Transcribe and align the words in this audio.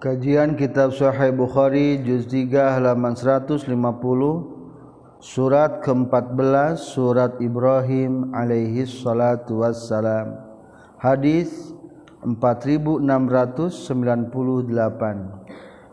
Kajian 0.00 0.56
Kitab 0.56 0.96
Sahih 0.96 1.28
Bukhari 1.28 2.00
juz 2.00 2.24
3 2.24 2.80
halaman 2.80 3.12
150 3.12 3.68
surat 5.20 5.84
ke-14 5.84 6.80
surat 6.80 7.36
Ibrahim 7.36 8.32
alaihi 8.32 8.88
salatu 8.88 9.60
wassalam. 9.60 10.40
Hadis 10.96 11.76
4698 12.24 12.96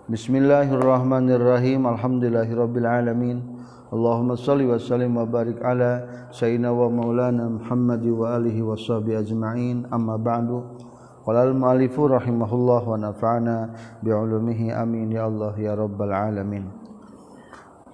Bismillahirrahmanirrahim. 0.07 1.83
Alhamdulillahirabbil 1.83 2.87
alamin. 2.87 3.43
Allahumma 3.91 4.39
salli 4.39 4.71
wa 4.71 4.79
sallim 4.79 5.19
wa 5.19 5.27
barik 5.27 5.59
ala 5.59 6.07
sayyidina 6.31 6.71
wa 6.71 6.87
maulana 6.87 7.59
Muhammad 7.59 8.07
wa 8.07 8.39
alihi 8.39 8.63
washabi 8.63 9.19
ajmain. 9.19 9.83
Amma 9.91 10.15
ba'du. 10.15 10.86
Qala 11.27 11.43
al-mu'allifu 11.43 12.07
rahimahullah 12.07 12.87
wa 12.87 12.95
nafa'ana 12.95 13.75
bi'ulumihi 13.99 14.71
amin 14.71 15.11
ya 15.11 15.27
Allah 15.27 15.51
ya 15.59 15.75
rabbal 15.75 16.15
alamin. 16.15 16.71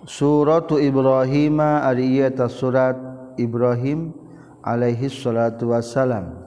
Suratu 0.06 0.78
Ibrahim 0.78 1.58
ari 1.58 2.22
ieu 2.22 2.30
surat 2.46 2.94
Ibrahim 3.42 4.14
alaihi 4.62 5.10
salatu 5.10 5.74
wassalam. 5.74 6.46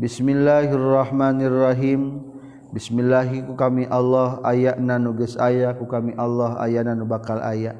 Bismillahirrahmanirrahim. 0.00 2.32
Bismillahi 2.72 3.44
ku 3.44 3.52
kami 3.52 3.84
Allah 3.92 4.40
ayana 4.40 4.96
nu 4.96 5.12
geus 5.12 5.36
aya 5.36 5.76
ku 5.76 5.84
kami 5.84 6.16
Allah 6.16 6.56
ayana 6.64 6.96
nu 6.96 7.04
bakal 7.04 7.44
aya. 7.44 7.76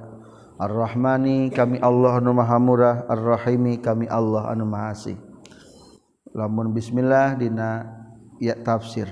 Ar-Rahmani 0.60 1.48
kami 1.56 1.80
Allah 1.80 2.20
anu 2.20 2.36
Maha 2.36 2.60
Murah, 2.60 3.08
Ar-Rahimi 3.08 3.80
kami 3.80 4.04
Allah 4.12 4.52
anu 4.52 4.68
Maha 4.68 4.92
Asih. 4.92 5.16
Lamun 6.36 6.76
bismillah 6.76 7.40
dina 7.40 7.99
ya 8.42 8.56
tafsir. 8.56 9.06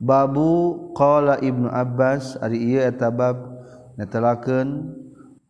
Babu 0.00 0.90
qala 0.96 1.38
Ibnu 1.38 1.68
Abbas 1.68 2.40
ari 2.40 2.58
ieu 2.74 2.80
eta 2.80 3.12
bab 3.12 3.36
netelakeun 4.00 4.94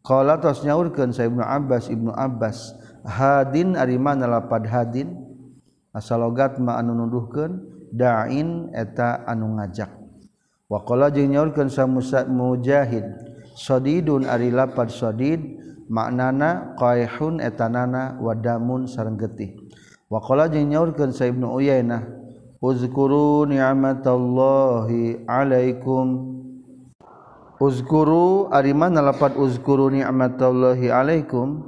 qala 0.03 0.41
tos 0.43 0.67
nyaurkeun 0.67 1.15
sa 1.15 1.25
Ibnu 1.29 1.41
Abbas 1.41 1.87
Ibnu 1.93 2.11
Abbas 2.11 2.75
hadin 3.07 3.79
ari 3.79 3.97
mana 3.97 4.27
lapad 4.27 4.67
hadin? 4.67 5.15
Asal 5.95 6.21
logat 6.21 6.61
ma 6.61 6.77
anu 6.77 6.93
nuduhkeun 6.93 7.65
da'in 7.95 8.75
eta 8.77 9.25
anu 9.25 9.57
ngajak. 9.57 9.89
Wa 10.69 10.85
qala 10.85 11.09
jeung 11.09 11.33
nyaurkeun 11.33 11.73
sa 11.73 11.89
Musa 11.89 12.29
Mujahid 12.29 13.05
sadidun 13.59 14.29
ari 14.29 14.53
lapad 14.53 14.93
sadid 14.93 15.41
maknana 15.89 16.77
qaihun 16.77 17.41
etanana 17.41 18.21
wadamun 18.21 18.87
sareng 18.87 19.17
getih 19.19 19.57
Wakola 20.09 20.49
jeung 20.49 20.73
nyaurkeun 20.73 21.13
sa 21.13 21.29
Ibnu 21.29 21.53
Uyainah 21.53 22.05
Uzkuru 22.59 23.47
ni'matallahi 23.47 25.31
alaikum. 25.31 26.07
Uzkuru 27.63 28.51
ari 28.51 28.75
mana 28.75 28.99
lapat 28.99 29.39
uzkuru 29.39 29.95
ni'matallahi 29.95 30.91
alaikum. 30.91 31.63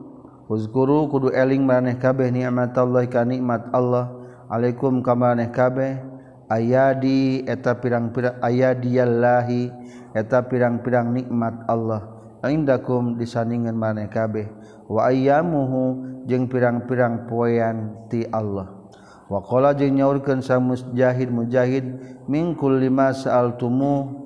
Uzkuru 0.51 1.07
kudu 1.07 1.31
eling 1.31 1.63
maraneh 1.63 1.95
kabeh 1.95 2.35
ni'matallahi 2.35 3.07
ka 3.07 3.23
nikmat 3.23 3.71
Allah. 3.71 4.11
Alaikum 4.51 4.99
ka 5.07 5.15
maraneh 5.15 5.55
kabeh. 5.55 6.03
Ayadi 6.51 7.47
eta 7.47 7.79
pirang-pirang 7.79 8.43
ayadiyallahi 8.43 9.71
eta 10.19 10.43
pirang-pirang 10.43 11.15
nikmat 11.15 11.71
Allah. 11.71 12.03
Indakum 12.51 13.15
disandingan 13.15 13.79
maneh 13.79 14.11
kabeh. 14.11 14.51
Wa 14.91 15.15
ayyamuhu 15.15 16.27
jeung 16.27 16.51
pirang-pirang 16.51 17.31
poean 17.31 18.11
ti 18.11 18.27
Allah. 18.27 18.80
wakola 19.31 19.73
jeung 19.79 19.95
nyaurkeun 19.95 20.43
sa 20.43 20.59
mujahid 20.59 21.31
mujahid 21.31 21.87
mingkul 22.27 22.75
lima 22.83 23.15
saaltumu 23.15 24.21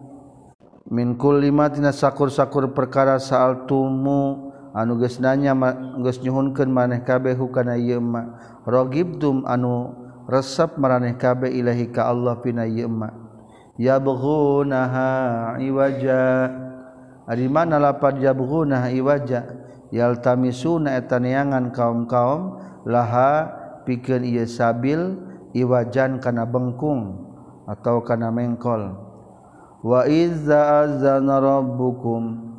minkul 0.88 1.40
kulli 1.40 1.50
tina 1.72 1.92
sakur-sakur 1.92 2.72
perkara 2.76 3.20
saaltumu. 3.20 4.52
Anu 4.74 4.98
geus 4.98 5.22
nanya 5.22 5.54
geus 6.02 6.18
nyuhunkeun 6.18 6.66
maneh 6.66 7.06
kabeh 7.06 7.38
hukana 7.38 7.78
ieu 7.78 8.02
ma? 8.02 8.34
Ragibtum 8.66 9.46
anu 9.46 9.94
resep 10.26 10.74
maraneh 10.82 11.14
kabeh 11.14 11.46
ilahi 11.46 11.94
ka 11.94 12.10
Allah 12.10 12.42
pina 12.42 12.66
ieu 12.66 12.90
ma? 12.90 13.06
Yabghunaha 13.78 15.62
iwaja. 15.62 16.50
Ari 17.30 17.46
mana 17.46 17.78
lapad 17.78 18.18
yabghunaha 18.18 18.90
iwaja? 18.90 19.46
Yaltamisuna 19.94 20.98
eta 20.98 21.22
neangan 21.22 21.70
kaum-kaum 21.70 22.58
laha 22.82 23.46
pikeun 23.84 24.24
ieu 24.24 24.48
sabil 24.48 25.20
iwajan 25.54 26.18
kana 26.18 26.44
bengkung 26.44 27.24
atau 27.64 28.04
kana 28.04 28.28
mengkol. 28.28 28.96
Wa 29.84 30.08
izza 30.08 30.84
azana 30.84 31.40
rabbukum. 31.40 32.52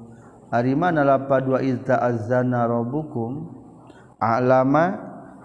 Ari 0.53 0.77
mana 0.77 1.01
lapad 1.01 1.49
wa 1.49 1.57
izza 1.57 1.97
azana 1.97 2.69
rabbukum? 2.69 3.49
Alama 4.21 4.95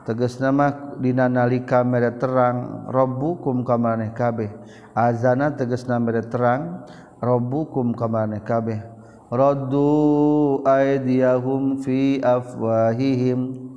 tegas 0.05 0.37
nama 0.39 0.97
dina 1.01 1.27
nalika 1.27 1.81
mere 1.81 2.15
terang 2.21 2.87
rabbukum 2.93 3.65
ka 3.65 3.81
maneh 3.81 4.13
kabeh. 4.13 4.53
Azana 4.93 5.57
tegas 5.57 5.89
nama 5.89 6.13
mere 6.13 6.23
terang 6.29 6.85
rabbukum 7.25 7.97
ka 7.97 8.07
maneh 8.07 8.45
kabeh. 8.45 8.81
Raddu 9.31 10.61
aydiyahum 10.67 11.81
fi 11.81 12.19
afwahihim. 12.19 13.71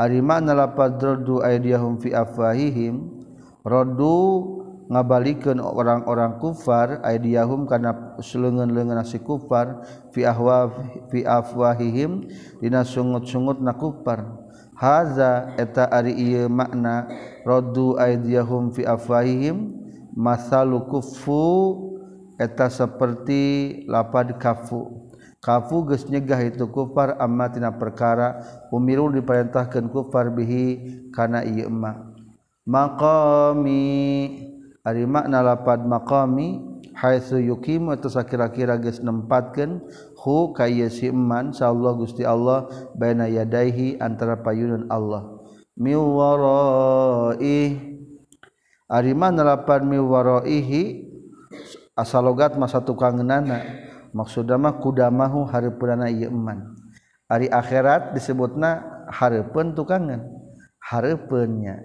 Arimana 0.00 0.56
lapad 0.56 0.96
roddu 0.96 1.44
aydiyahum 1.44 2.00
fi 2.00 2.16
afwahihim 2.16 3.04
roddu 3.68 4.16
ngabalikeun 4.88 5.60
orang-orang 5.60 6.40
kufar 6.40 7.04
aydiyahum 7.04 7.68
kana 7.68 8.16
selengan-lengan 8.16 9.04
si 9.04 9.20
kufar 9.20 9.84
fi 10.08 10.24
ahwa 10.24 10.72
fi 11.12 11.20
afwahihim 11.28 12.24
dina 12.64 12.80
sungut-sungutna 12.80 13.76
kufar. 13.76 14.24
Haza 14.72 15.52
eta 15.60 15.84
ari 15.92 16.16
ieu 16.16 16.48
makna 16.48 17.04
roddu 17.44 18.00
aydiyahum 18.00 18.72
fi 18.72 18.88
afwahihim 18.88 19.68
masalu 20.16 20.80
kufu 20.88 21.76
eta 22.40 22.72
seperti 22.72 23.84
lapad 23.84 24.40
kafu. 24.40 25.09
kafu 25.40 25.88
geus 25.88 26.04
nyegah 26.06 26.40
itu 26.44 26.68
kufar 26.68 27.16
amma 27.16 27.48
tina 27.48 27.72
perkara 27.72 28.44
umiru 28.68 29.08
diperintahkeun 29.08 29.88
kufar 29.88 30.28
bihi 30.28 30.64
kana 31.10 31.42
ieu 31.42 31.66
emma. 31.66 32.12
Maqami 32.68 33.82
ari 34.84 35.08
makna 35.08 35.40
lapad 35.40 35.80
maqami 35.82 36.60
haitsu 36.92 37.40
yuqim 37.40 37.88
atau 37.88 38.12
sakira-kira 38.12 38.76
geus 38.76 39.00
nempatkeun 39.00 39.80
hu 40.20 40.52
ka 40.52 40.68
ieu 40.68 40.92
si 40.92 41.08
eman 41.08 41.56
insyaallah 41.56 41.92
Gusti 41.96 42.22
Allah 42.22 42.68
baina 42.92 43.24
yadaihi 43.24 43.96
antara 43.96 44.36
payunan 44.44 44.84
Allah. 44.92 45.40
Mi 45.80 45.96
warai 45.96 47.64
ari 48.92 49.12
makna 49.16 49.40
lapad 49.56 49.88
mi 49.88 49.96
waraihi 49.96 51.08
asalogat 51.96 52.60
masa 52.60 52.84
tukangeunana 52.84 53.88
maksudmah 54.10 54.78
kudamahu 54.82 55.46
hari 55.46 55.70
purana 55.74 56.10
Yeman 56.10 56.74
hari 57.30 57.46
akhirat 57.46 58.12
disebutna 58.12 59.00
Harpen 59.10 59.74
tukangan. 59.74 60.22
Harpennya 60.78 61.82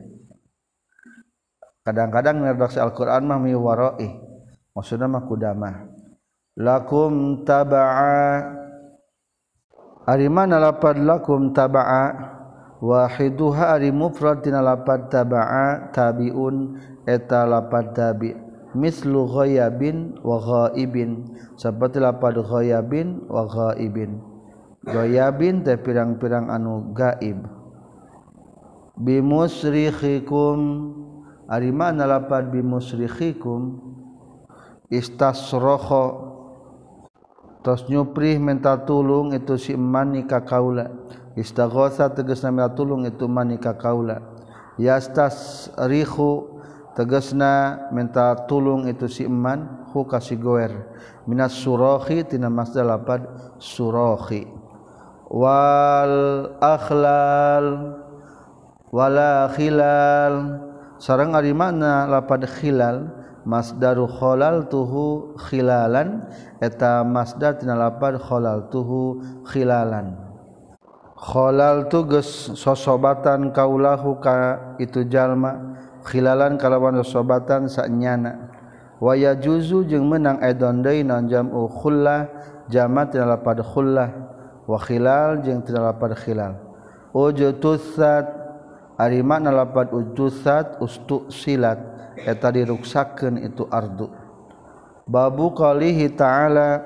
kadang-kadang 1.85 2.41
redaksi 2.41 2.81
Alquran 2.81 3.29
mah 3.29 3.37
miwaroi 3.37 4.09
maksudnya 4.73 5.05
mah 5.05 5.23
kudamah. 5.25 5.75
Lakum 6.55 7.43
taba'a. 7.43 8.55
Hari 10.05 10.27
mana 10.29 10.61
lapad 10.61 11.01
lakum 11.01 11.51
taba'a? 11.51 12.33
Wahiduha 12.79 13.75
hari 13.75 13.89
mufrad 13.89 14.45
tina 14.45 14.61
taba'a 14.85 15.91
tabiun. 15.91 16.79
Eta 17.05 17.43
lapad 17.43 17.91
tabi' 17.91 18.44
mislu 18.75 19.25
ghaibin 19.31 20.19
wa 20.21 20.37
ghaibin. 20.37 21.25
Seperti 21.55 22.03
lapad 22.03 22.35
ghaibin 22.37 23.23
wa 23.31 23.47
ghaibin. 23.47 24.19
Ghaibin 24.85 25.63
teh 25.65 25.79
pirang-pirang 25.79 26.51
anu 26.51 26.93
gaib. 26.93 27.47
Bimusrikhikum. 28.99 30.59
Ari 31.49 31.71
mana 31.71 32.05
lapad 32.05 32.51
bimusrikhikum? 32.53 33.81
Istasroho 34.91 36.05
tos 37.65 37.89
nyuprih 37.89 38.37
minta 38.37 38.77
tulung 38.85 39.33
itu 39.33 39.57
si 39.57 39.73
mani 39.73 40.29
ka 40.29 40.45
kaula. 40.45 40.93
Istaghatha 41.33 42.13
tegasna 42.13 42.53
minta 42.53 42.69
tulung 42.77 43.09
itu 43.09 43.25
mani 43.25 43.57
ka 43.57 43.73
kaula. 43.73 44.21
Yastasrihu 44.77 46.54
tegesna 46.95 47.85
minta 47.91 48.33
tulung 48.47 48.87
itu 48.87 49.05
si 49.11 49.27
iman 49.27 49.85
hu 49.91 50.07
kasih 50.07 50.39
goer 50.39 50.71
minas 51.27 51.53
surahi 51.59 52.23
tina 52.23 52.47
masdar 52.47 52.87
lapad 52.87 53.27
surahi 53.59 54.47
wal 55.29 56.49
akhlal 56.63 57.99
wala 58.95 59.51
khilal. 59.51 60.63
Sareng 60.95 61.35
ari 61.35 61.51
makna 61.51 62.07
lapad 62.07 62.47
khilal 62.47 63.11
masdaru 63.43 64.07
khalal 64.07 64.63
tuhu 64.71 65.35
khilalan. 65.35 66.23
Eta 66.63 67.03
masdar 67.03 67.59
tina 67.59 67.75
lapad 67.75 68.15
khalal 68.23 68.71
tuhu 68.71 69.19
khilalan. 69.43 70.15
Khalal 71.15 71.91
tu 71.91 72.07
geus 72.07 72.55
sosobatan 72.55 73.51
kaulahu 73.51 74.23
ka 74.23 74.75
itu 74.79 75.03
jalma. 75.11 75.75
khilalan 76.05 76.61
kalawan 76.61 77.01
sobatan 77.01 77.65
saknyana 77.65 78.53
waya 79.01 79.33
juzu 79.35 79.83
jeung 79.83 80.07
menang 80.07 80.39
edondai 80.39 81.03
non 81.03 81.27
jam 81.27 81.49
khullah 81.51 82.29
jama 82.71 83.03
tina 83.09 83.35
lapad 83.35 83.59
khullah 83.65 84.09
wa 84.65 84.77
khilal 84.81 85.41
jeung 85.41 85.61
tina 85.65 85.93
khilal. 85.93 86.57
Ujutusat 87.15 88.27
ari 88.99 89.23
makna 89.23 89.51
lapad 89.51 89.91
ujusat 89.91 90.79
ustu 90.83 91.27
silat 91.31 91.79
eta 92.19 92.51
diruksakeun 92.51 93.39
itu 93.39 93.67
ardu. 93.71 94.11
Babu 95.05 95.53
qalihi 95.53 96.11
ta'ala 96.11 96.81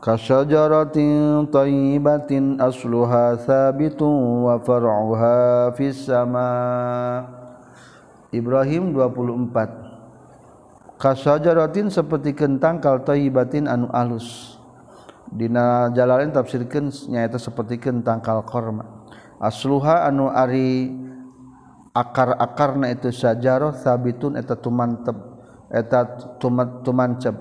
kasyajaratin 0.00 1.50
tayyibatin 1.50 2.56
asluha 2.62 3.36
thabitun 3.36 4.48
wa 4.48 4.56
far'uha 4.62 5.74
fis 5.76 6.08
sama' 6.08 7.39
Ibrahim 8.30 8.94
24 8.94 11.02
kasajarotin 11.02 11.90
seperti 11.90 12.30
kentang 12.36 12.78
kaltoyibatin 12.78 13.66
anu 13.66 13.90
alus. 13.90 14.58
Dina 15.30 15.90
jalanin 15.94 16.34
tafsirkan 16.34 16.90
nyaeta 17.10 17.38
seperti 17.38 17.78
kentang 17.78 18.22
kal 18.22 18.42
korma. 18.46 18.84
Asluha 19.38 20.06
anu 20.06 20.30
ari 20.30 20.94
akar-akarna 21.90 22.90
itu 22.90 23.10
sajaroh 23.10 23.74
sabitun 23.74 24.38
eta 24.38 24.54
tumantep 24.54 25.16
eta 25.70 26.06
tumat 26.38 26.86
tumancep. 26.86 27.34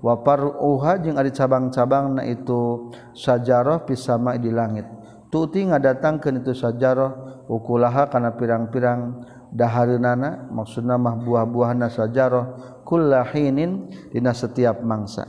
Wa 0.00 0.24
faruha 0.24 0.96
jeung 1.04 1.20
ari 1.20 1.32
cabang-cabangna 1.32 2.24
itu 2.24 2.92
sajaroh 3.12 3.84
pisama 3.84 4.40
di 4.40 4.48
langit. 4.48 4.88
Tuti 5.28 5.68
ngadatangkeun 5.68 6.40
itu 6.40 6.56
sajaroh 6.56 7.44
ukulaha 7.48 8.08
kana 8.08 8.36
pirang-pirang 8.36 9.24
dahareunana 9.54 10.50
maksudna 10.50 10.96
mah 10.96 11.18
buah-buahna 11.18 11.90
sajaroh 11.90 12.78
kullahinin 12.86 13.90
dina 14.10 14.34
setiap 14.34 14.82
mangsa. 14.82 15.26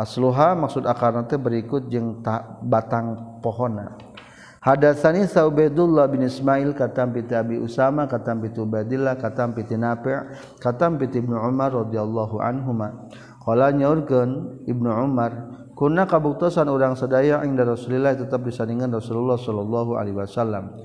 Asluha 0.00 0.56
maksud 0.56 0.88
akarna 0.88 1.28
teh 1.28 1.36
berikut 1.36 1.92
jeung 1.92 2.24
batang 2.64 3.38
pohona. 3.44 4.00
Hadatsani 4.60 5.24
Saubaidullah 5.24 6.04
bin 6.12 6.24
Ismail 6.24 6.76
katam 6.76 7.16
piti 7.16 7.32
Abi 7.32 7.56
Usama 7.56 8.04
katam 8.04 8.44
piti 8.44 8.60
Ubaidillah 8.60 9.16
katam 9.16 9.56
piti 9.56 9.72
Nafi' 9.72 10.36
katam 10.60 11.00
piti 11.00 11.20
Ibnu 11.20 11.32
Umar 11.32 11.72
radhiyallahu 11.72 12.36
anhuma. 12.40 13.08
Qala 13.40 13.72
nyaurkeun 13.72 14.64
Ibnu 14.68 14.88
Umar 14.88 15.32
kunna 15.72 16.04
kabuktosan 16.04 16.68
urang 16.68 16.92
sadaya 16.92 17.40
inda 17.40 17.64
Rasulillah 17.64 18.12
tetap 18.12 18.44
disandingan 18.44 18.92
Rasulullah 18.92 19.40
sallallahu 19.40 19.96
alaihi 19.96 20.20
wasallam. 20.20 20.76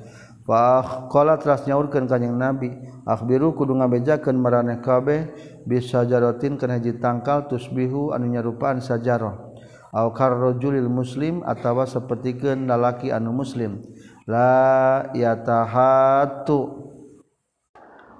Fakola 0.45 1.42
teras 1.42 1.65
nyaurkan 1.65 2.06
kanyang 2.06 2.38
nabi 2.38 2.69
Akbiru 3.06 3.53
kudu 3.53 3.77
ngabejakan 3.77 4.33
maraneh 4.33 4.81
kabeh 4.81 5.30
bisa 5.62 6.01
jarotin 6.09 6.57
kena 6.57 6.81
hiji 6.81 6.97
tangkal 6.97 7.45
tusbihu 7.45 8.18
anu 8.18 8.33
nyarupaan 8.33 8.81
sajarah. 8.81 9.53
Au 9.94 10.09
karrojulil 10.09 10.89
muslim 10.89 11.45
atawa 11.45 11.86
sapertikeun 11.86 12.65
lalaki 12.65 13.13
anu 13.13 13.30
muslim. 13.30 13.86
La 14.25 15.06
yatahatu. 15.13 16.89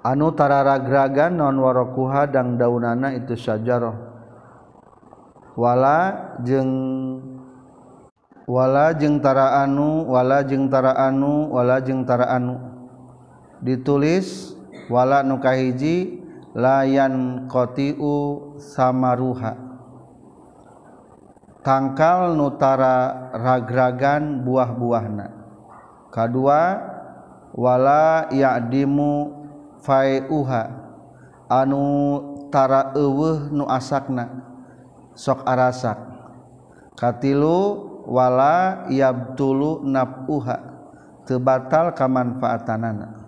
Anu 0.06 0.30
tararagragan 0.38 1.34
non 1.34 1.58
warokuha 1.58 2.30
dang 2.30 2.54
daunana 2.54 3.10
itu 3.10 3.34
sajarah. 3.34 4.14
Wala 5.58 5.98
jeng 6.46 6.70
wala 8.46 8.94
jengtara 8.94 9.66
anu 9.66 10.06
wala 10.06 10.46
jengtara 10.46 10.94
anu 10.94 11.50
wala 11.50 11.82
jengtara 11.82 12.30
anu. 12.30 12.56
Ditulis 13.58 14.54
wala 14.86 15.26
nukahiji 15.26 16.22
layan 16.54 17.46
kotiu 17.50 18.54
samaruha. 18.62 19.58
Tangkal 21.66 22.38
nutara 22.38 23.28
ragragan 23.34 24.46
buah-buahna. 24.46 25.26
Kedua 26.14 26.78
wala 27.50 28.30
ya'dimu 28.30 29.34
fai'uha. 29.82 30.86
Anu 31.50 31.82
tara 32.54 32.94
eueuh 32.94 33.50
nu 33.50 33.66
asakna 33.66 34.30
sok 35.18 35.42
arasak. 35.42 35.98
Katilu 36.94 37.85
wala 38.06 38.86
yabtulu 38.88 39.82
naf'uha. 39.82 40.56
Teu 41.26 41.42
batal 41.42 41.90
kamanfaatanana. 41.90 43.26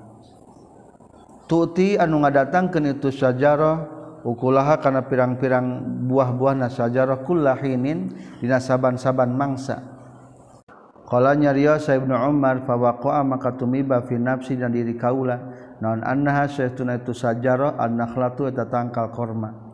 Tuti 1.50 1.98
anu 1.98 2.22
ngadatangkeun 2.22 2.94
itu 2.94 3.10
sajarah 3.10 3.90
ukulaha 4.22 4.78
kana 4.78 5.08
pirang-pirang 5.10 5.82
buah-buahna 6.06 6.70
sajarah 6.70 7.26
kullahinin 7.26 8.14
dina 8.38 8.62
saban-saban 8.62 9.34
mangsa. 9.34 9.82
Qala 11.08 11.32
nyariya 11.34 11.80
sa 11.80 11.96
ibnu 11.96 12.12
umar 12.12 12.68
fa 12.68 12.76
waqa'a 12.76 13.24
maka 13.24 13.56
tumiba 13.56 14.04
fi 14.04 14.20
nafsi 14.20 14.60
dan 14.60 14.76
diri 14.76 14.92
kaula 14.92 15.40
naon 15.80 16.04
annaha 16.04 16.44
saytuna 16.46 17.00
itu 17.00 17.16
sajarah 17.16 17.80
an-nakhlatu 17.80 18.44
eta 18.46 18.68
tangkal 18.68 19.08
korma. 19.10 19.67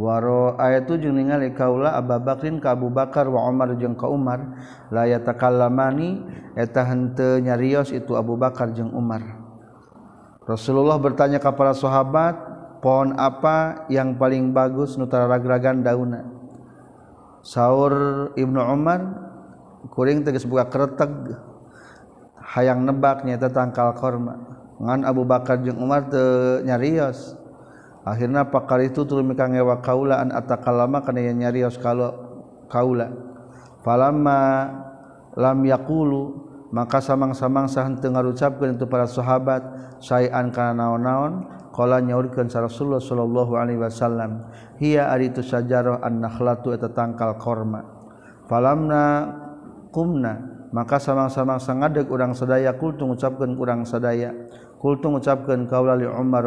waro 0.00 0.56
aya 0.56 0.80
tujung 0.88 1.20
ningali 1.20 1.52
kaula 1.52 1.92
Aba 1.92 2.16
Bakrin 2.16 2.56
ka 2.56 2.72
Abu 2.72 2.88
Bakar 2.88 3.28
wa 3.28 3.44
Umar 3.44 3.76
jeung 3.76 3.92
ka 3.92 4.08
Umar. 4.08 4.56
La 4.88 5.04
yatakalamani 5.04 6.24
eta 6.56 6.88
henteu 6.88 7.36
nyarios 7.36 7.92
itu 7.92 8.16
Abu 8.16 8.40
Bakar 8.40 8.72
jeung 8.72 8.96
Umar. 8.96 9.20
Rasulullah 10.48 10.96
bertanya 10.96 11.36
ka 11.36 11.52
para 11.52 11.76
sahabat 11.76 12.34
pohon 12.80 13.12
apa 13.20 13.84
yang 13.92 14.16
paling 14.16 14.56
bagus 14.56 14.96
nutara 14.96 15.28
ragragan 15.28 15.84
dauna? 15.84 16.24
Saur 17.44 17.92
Ibnu 18.36 18.60
Umar 18.60 19.00
kuring 19.92 20.24
tegas 20.24 20.48
buka 20.48 20.68
kereteg 20.68 21.36
hayang 22.40 22.88
nebak 22.88 23.28
nyata 23.28 23.52
tangkal 23.52 23.92
korma. 23.94 24.36
Ngan 24.80 25.04
Abu 25.04 25.28
Bakar 25.28 25.60
jeung 25.60 25.76
Umar 25.76 26.08
teu 26.08 26.64
nyarios. 26.64 27.39
akhirnya 28.10 28.50
pakar 28.50 28.82
itu 28.82 29.06
turun 29.06 29.30
mika 29.30 29.46
ngewa 29.46 29.78
kaula 29.78 30.18
an 30.18 30.34
atakalama 30.34 31.06
kana 31.06 31.22
yen 31.22 31.38
nyarios 31.38 31.78
kalau 31.78 32.10
kaula. 32.66 33.14
Falamma 33.86 34.40
lam 35.38 35.58
yaqulu 35.62 36.50
maka 36.70 37.02
samang-samang 37.02 37.66
sahan 37.66 37.98
teu 37.98 38.14
ngarucapkeun 38.14 38.78
itu 38.78 38.86
para 38.86 39.06
sahabat 39.06 39.62
sayan 40.02 40.50
kana 40.54 40.86
naon-naon? 40.86 41.58
Qala 41.70 42.02
nyaurkeun 42.02 42.50
Rasulullah 42.50 42.98
sallallahu 42.98 43.54
alaihi 43.54 43.78
wasallam 43.78 44.50
hiya 44.82 45.06
ari 45.06 45.30
itu 45.30 45.40
sajarah 45.40 46.02
an-nakhlatu 46.02 46.74
eta 46.74 46.90
tangkal 46.90 47.38
korma. 47.38 47.86
Falamna 48.50 49.30
kumna 49.94 50.66
maka 50.74 50.98
samang-samang 50.98 51.62
sangadeg 51.62 52.10
urang 52.10 52.34
sadaya 52.34 52.74
kultung 52.74 53.14
ngucapkeun 53.14 53.54
urang 53.58 53.82
sadaya. 53.86 54.34
Kultung 54.82 55.18
ngucapkeun 55.18 55.70
kaula 55.70 55.94
li 55.98 56.06
Umar 56.06 56.46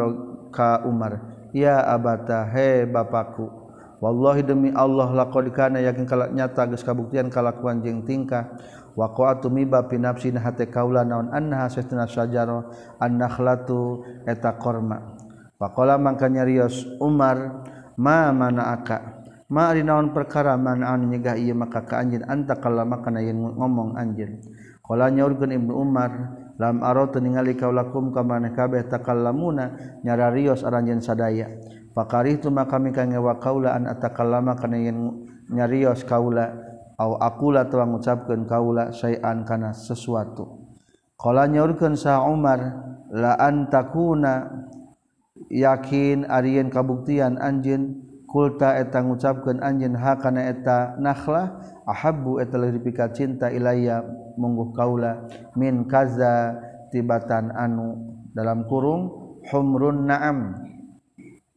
ka 0.52 0.84
Umar. 0.84 1.33
ya 1.54 1.78
abata 1.86 2.50
he 2.50 2.84
bapakku. 2.84 3.62
Wallahi 4.02 4.42
demi 4.44 4.68
Allah 4.74 5.08
laqad 5.14 5.48
kana 5.54 5.80
yakin 5.80 6.04
kala 6.04 6.28
nyata 6.28 6.68
geus 6.68 6.84
kabuktian 6.84 7.30
kalakuan 7.30 7.80
jeung 7.80 8.02
tingkah. 8.02 8.58
Waqa'atu 8.94 9.50
miba 9.50 9.82
fi 9.90 9.98
nafsi 9.98 10.30
hate 10.30 10.70
kaula 10.70 11.02
naon 11.02 11.34
annaha 11.34 11.66
sesuna 11.66 12.06
sajaro 12.06 12.70
annakhlatu 13.02 14.06
eta 14.22 14.54
korma 14.54 15.18
faqala 15.58 15.98
mangka 15.98 16.30
nyarios 16.30 16.86
Umar 17.02 17.66
ma 17.98 18.30
mana 18.30 18.70
aka 18.70 19.18
ma 19.50 19.74
ari 19.74 19.82
naon 19.82 20.14
perkara 20.14 20.54
mana'an 20.54 21.10
nyegah 21.10 21.34
ieu 21.34 21.58
maka 21.58 21.82
ka 21.82 21.98
anjeun? 21.98 22.22
Anta 22.22 22.62
kalama 22.62 23.02
kana 23.02 23.18
yen 23.18 23.42
ngomong 23.42 23.98
anjeun? 23.98 24.38
Qala 24.78 25.10
nyaurkeun 25.10 25.50
Ibnu 25.50 25.74
Umar 25.74 26.10
lam 26.58 26.82
aro 26.82 27.10
ningali 27.18 27.58
kaulakum 27.58 28.14
ka 28.14 28.22
maneh 28.22 28.54
kabeh 28.54 28.86
takallamuna 28.86 29.98
nyararios 30.06 30.62
aranjeun 30.62 31.02
sadaya. 31.02 31.50
Fakarihtu 31.94 32.50
maka 32.50 32.78
kami 32.78 32.90
kangewa 32.90 33.38
kaula 33.38 33.78
an 33.78 33.86
atakallama 33.86 34.58
kana 34.58 34.78
yen 34.82 34.98
nyarios 35.50 36.02
kaula. 36.02 36.74
Au 36.94 37.18
aqula 37.18 37.66
tawang 37.66 37.98
ngucapkeun 37.98 38.46
kaula 38.46 38.94
sayan 38.94 39.42
kana 39.42 39.74
sesuatu. 39.74 40.62
Qala 41.18 41.50
nyaurkeun 41.50 41.98
sa 41.98 42.22
Umar 42.22 42.58
la 43.10 43.34
antakuna 43.38 44.50
yakin 45.50 46.26
arian 46.26 46.70
kabuktian 46.70 47.38
anjeun 47.38 48.03
kulta 48.34 48.74
etang 48.82 49.14
ngucapkan 49.14 49.62
anjin 49.62 49.94
hakana 49.94 50.50
eta 50.50 50.98
nakhlah 50.98 51.54
ahabbu 51.86 52.42
eta 52.42 52.58
liripika 52.58 53.14
cinta 53.14 53.46
ilaya 53.46 54.02
mungguh 54.34 54.74
kaula 54.74 55.30
min 55.54 55.86
kaza 55.86 56.58
tibatan 56.90 57.54
anu 57.54 57.94
dalam 58.34 58.66
kurung 58.66 59.38
humrun 59.46 60.10
naam 60.10 60.50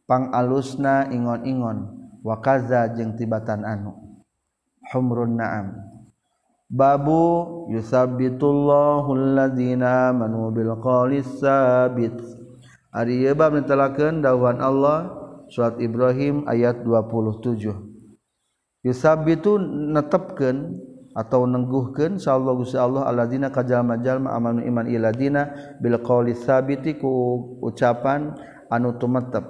pang 0.06 0.30
alusna 0.30 1.10
ingon-ingon 1.10 1.98
wa 2.22 2.38
kaza 2.38 2.94
jeung 2.94 3.18
tibatan 3.18 3.66
anu. 3.66 4.22
Humrun 4.94 5.34
naam. 5.34 5.74
Babu 6.70 7.66
yusabbitullahu 7.74 9.08
alladzina 9.18 10.14
amanu 10.14 10.54
bil 10.54 10.78
qawli 10.78 11.24
sabit 11.24 12.14
ari 12.92 13.24
bab 13.32 13.56
netelakeun 13.56 14.20
dawuhan 14.20 14.60
Allah 14.60 15.17
surat 15.48 15.76
Ibrahim 15.80 16.44
ayat 16.48 16.84
27 16.84 17.88
Yusabitu 18.86 19.58
netepkeun 19.58 20.78
atau 21.18 21.50
nengguhkeun 21.50 22.22
sallallahu 22.22 22.62
Allah 22.78 23.10
alladzina 23.10 23.50
kajama-jalma 23.50 24.38
amanu 24.38 24.62
iman 24.62 24.86
iladina 24.86 25.50
bil 25.82 25.98
qauli 25.98 26.38
sabiti 26.38 26.94
ku 26.94 27.10
ucapan 27.58 28.38
anu 28.70 28.94
tumetep 29.02 29.42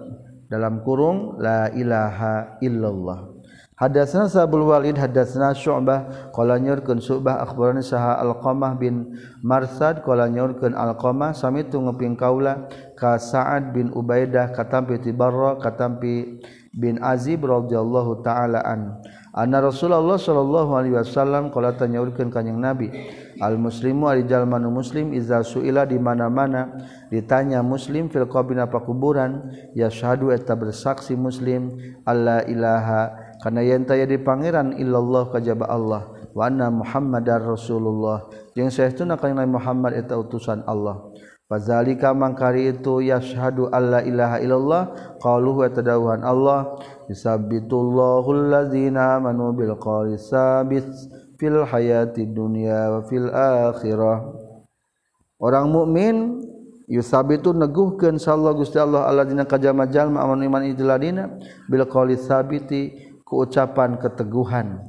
dalam 0.49 0.81
kurung 0.81 1.37
la 1.37 1.69
ilaha 1.77 2.57
illallah. 2.65 3.37
Hadatsana 3.79 4.27
Sabul 4.27 4.67
Walid 4.67 4.99
hadatsana 4.99 5.55
Syu'bah 5.55 6.33
qala 6.35 6.59
nyurkeun 6.59 6.99
Syu'bah 6.99 7.47
akhbarani 7.47 7.79
Saha 7.79 8.19
Alqamah 8.27 8.75
bin 8.75 9.15
Marsad 9.39 10.03
qala 10.03 10.27
nyurkeun 10.27 10.75
Alqamah 10.75 11.31
sami 11.31 11.63
tu 11.63 11.79
ngeping 11.79 12.19
kaula 12.19 12.67
ka 12.99 13.15
Sa'ad 13.23 13.71
bin 13.71 13.95
Ubaidah 13.95 14.51
katampi 14.51 14.99
ti 14.99 15.15
Barra 15.15 15.55
katampi 15.63 16.43
bin 16.75 16.99
Azib 16.99 17.47
radhiyallahu 17.47 18.27
taala 18.27 18.59
an. 18.67 18.99
Anna 19.39 19.63
Rasulullah 19.63 20.19
sallallahu 20.19 20.75
alaihi 20.75 20.99
wasallam 20.99 21.55
qala 21.55 21.79
tanyaurkeun 21.79 22.35
ka 22.35 22.43
kanjing 22.43 22.59
Nabi 22.59 22.91
al 23.39 23.55
muslimu 23.55 24.11
ari 24.11 24.27
jalma 24.27 24.59
muslim 24.59 25.15
iza 25.15 25.47
suila 25.47 25.87
di 25.87 25.95
mana-mana? 25.95 26.75
Ditanya 27.07 27.63
muslim 27.63 28.11
fil 28.11 28.27
qabina 28.27 28.67
pakuburan 28.67 29.55
yashhadu 29.79 30.35
eta 30.35 30.59
bersaksi 30.59 31.15
muslim 31.15 31.71
alla 32.03 32.43
ilaha 32.51 33.15
kana 33.39 33.63
yen 33.63 33.87
taya 33.87 34.11
di 34.11 34.19
pangeran 34.19 34.75
illallah 34.75 35.31
kajaba 35.31 35.71
Allah 35.71 36.03
wa 36.35 36.43
anna 36.43 36.67
muhammadar 36.75 37.39
rasulullah. 37.47 38.27
Jeung 38.59 38.75
saestuna 38.75 39.15
kanjing 39.15 39.39
Nabi 39.39 39.55
Muhammad 39.55 39.93
eta 39.95 40.19
utusan 40.19 40.67
Allah. 40.67 41.08
Fazalika 41.49 42.13
mangkari 42.13 42.69
itu 42.77 43.01
yashhadu 43.01 43.73
alla 43.73 44.05
ilaha 44.05 44.37
illallah 44.37 44.83
qaluhu 45.17 45.65
wa 45.65 45.73
tadawuhan 45.73 46.21
Allah. 46.21 46.77
Yusabbitullahu 47.09 48.29
allazina 48.37 49.17
amanu 49.17 49.57
bil 49.57 49.73
qawli 49.81 50.21
sabit 50.21 50.85
fil 51.41 51.65
hayati 51.65 52.29
dunya 52.29 52.93
wa 52.93 53.01
fil 53.09 53.33
akhirah. 53.33 54.29
Orang 55.41 55.73
mukmin 55.73 56.45
yusabitu 56.85 57.57
neguhkeun 57.57 58.21
sallallahu 58.21 58.61
Gusti 58.61 58.77
Allah 58.77 59.09
alladzina 59.09 59.49
kajama 59.49 59.89
jalma 59.89 60.21
amanu 60.21 60.45
iman 60.45 60.69
ijladina 60.69 61.33
bil 61.65 61.89
qawli 61.89 62.21
sabiti 62.21 62.93
ku 63.25 63.49
ucapan 63.49 63.97
keteguhan. 63.97 64.85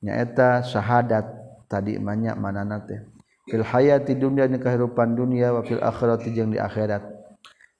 Nyaeta 0.00 0.64
syahadat 0.64 1.28
tadi 1.68 2.00
banyak 2.00 2.40
manana 2.40 2.80
teh. 2.88 3.09
fil 3.50 3.66
hayati 3.66 4.14
dunya 4.14 4.46
ni 4.46 4.62
kehidupan 4.62 5.18
dunia 5.18 5.50
wa 5.50 5.66
fil 5.66 5.82
akhirati 5.82 6.30
jeung 6.30 6.54
di 6.54 6.62
akhirat. 6.62 7.02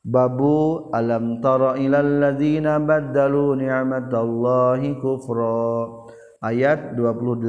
Babu 0.03 0.89
alam 0.91 1.39
tara 1.39 1.79
ilal 1.79 2.19
ladzina 2.19 2.83
baddalu 2.83 3.63
ni'matallahi 3.63 4.99
kufra. 4.99 5.87
Ayat 6.41 6.97
28 6.97 7.47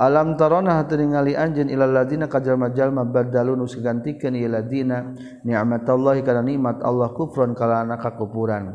Alam 0.00 0.40
tarona 0.40 0.80
hatu 0.80 0.96
ningali 0.96 1.36
anjeun 1.36 1.68
ilal 1.68 1.92
ladzina 1.92 2.26
kajalma-jalma 2.26 3.04
baddalu 3.04 3.60
nu 3.60 3.68
sagantikeun 3.68 4.34
ieu 4.34 4.48
ladzina 4.48 5.14
ni'matallahi 5.44 6.24
kana 6.24 6.40
nikmat 6.42 6.80
Allah 6.80 7.12
kufron 7.12 7.52
kalana 7.52 8.00
kakupuran. 8.00 8.74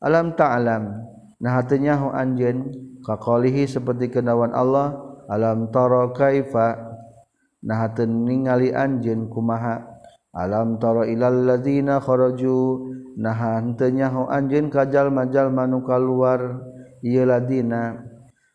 Alam 0.00 0.38
ta'lam 0.38 1.02
nah 1.42 1.58
hatunya 1.58 1.98
hu 1.98 2.14
anjeun 2.14 2.70
kaqalihi 3.02 3.66
seperti 3.66 4.14
kenawan 4.14 4.54
Allah 4.54 4.94
alam 5.26 5.66
tara 5.74 6.14
kaifa 6.14 6.91
nah 7.62 7.86
ningali 7.94 8.74
anjeun 8.74 9.30
kumaha? 9.30 9.92
Alam 10.32 10.80
tara 10.80 11.04
ilal 11.04 11.44
ladzina 11.44 12.00
kharaju. 12.00 12.88
Nah 13.20 13.36
henteu 13.36 13.92
nyaho 13.92 14.32
anjeun 14.32 14.72
kajal 14.72 15.12
majal 15.12 15.52
manu 15.52 15.84
kaluar. 15.84 16.64
Ieu 17.04 17.28
ladina. 17.28 18.00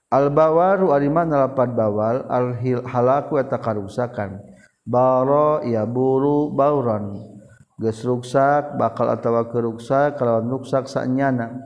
Al 0.10 0.32
bawaru 0.32 0.96
ari 0.96 1.12
mana 1.12 1.46
lapat 1.46 1.76
bawal 1.76 2.26
al 2.32 2.58
halaku 2.88 3.38
eta 3.38 3.62
karusakan. 3.62 4.42
Baro 4.88 5.62
ya 5.68 5.84
buru 5.84 6.50
bauron 6.56 7.20
geus 7.78 8.02
ruksak 8.02 8.80
bakal 8.80 9.14
atawa 9.14 9.46
keruksak 9.52 10.18
kalawan 10.18 10.50
ruksak 10.50 10.90
sanyana. 10.90 11.62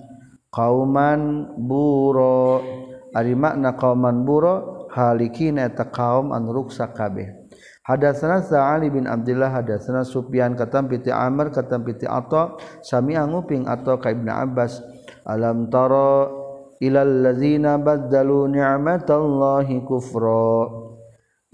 Kauman 0.51 1.53
buro. 1.55 2.60
Ari 3.15 3.36
makna 3.36 3.75
kauman 3.79 4.24
buro 4.27 4.80
halikina 4.91 5.71
eta 5.71 5.88
kaum 5.88 6.36
anu 6.36 6.51
ruksa 6.51 6.91
kabeh. 6.91 7.41
Hadatsana 7.81 8.45
Sa'ali 8.45 8.93
bin 8.93 9.10
Abdullah 9.10 9.50
hadatsana 9.50 10.05
Sufyan 10.05 10.53
katam 10.53 10.86
piti 10.86 11.10
Amr 11.10 11.50
katam 11.50 11.81
piti 11.81 12.05
Atha 12.05 12.53
sami 12.86 13.17
anguping 13.17 13.65
atau 13.65 13.98
ka 13.98 14.13
Ibnu 14.13 14.29
Abbas. 14.29 14.77
Alam 15.25 15.65
tara 15.74 16.29
ilal 16.77 17.25
ladzina 17.25 17.81
baddalu 17.81 18.53
ni'matallahi 18.53 19.81
kufra. 19.81 20.69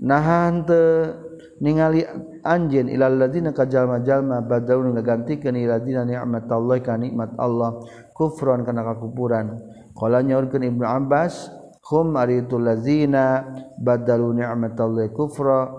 Nahan 0.03 0.67
teu 0.67 1.15
ningali 1.63 2.03
anjeun 2.43 2.91
ilal 2.91 3.17
ladzina 3.17 3.55
ka 3.55 3.63
jalma-jalma 3.63 4.43
baddalu 4.43 4.99
ngagantikeun 4.99 5.55
ilal 5.55 5.79
ladzina 5.79 6.03
ni'matallahi 6.03 6.81
ka 6.83 6.99
nikmat 6.99 7.39
Allah. 7.39 7.79
Kufron 8.11 8.67
kana 8.67 8.83
kakupuran. 8.83 9.63
Qala 9.95 10.19
nyaurkeun 10.21 10.67
Ibnu 10.75 10.83
Abbas 10.83 11.49
hum 11.87 12.19
aritul 12.19 12.67
ladzina 12.67 13.47
baddalu 13.79 14.43
ni'matallahi 14.43 15.11
kufra. 15.15 15.71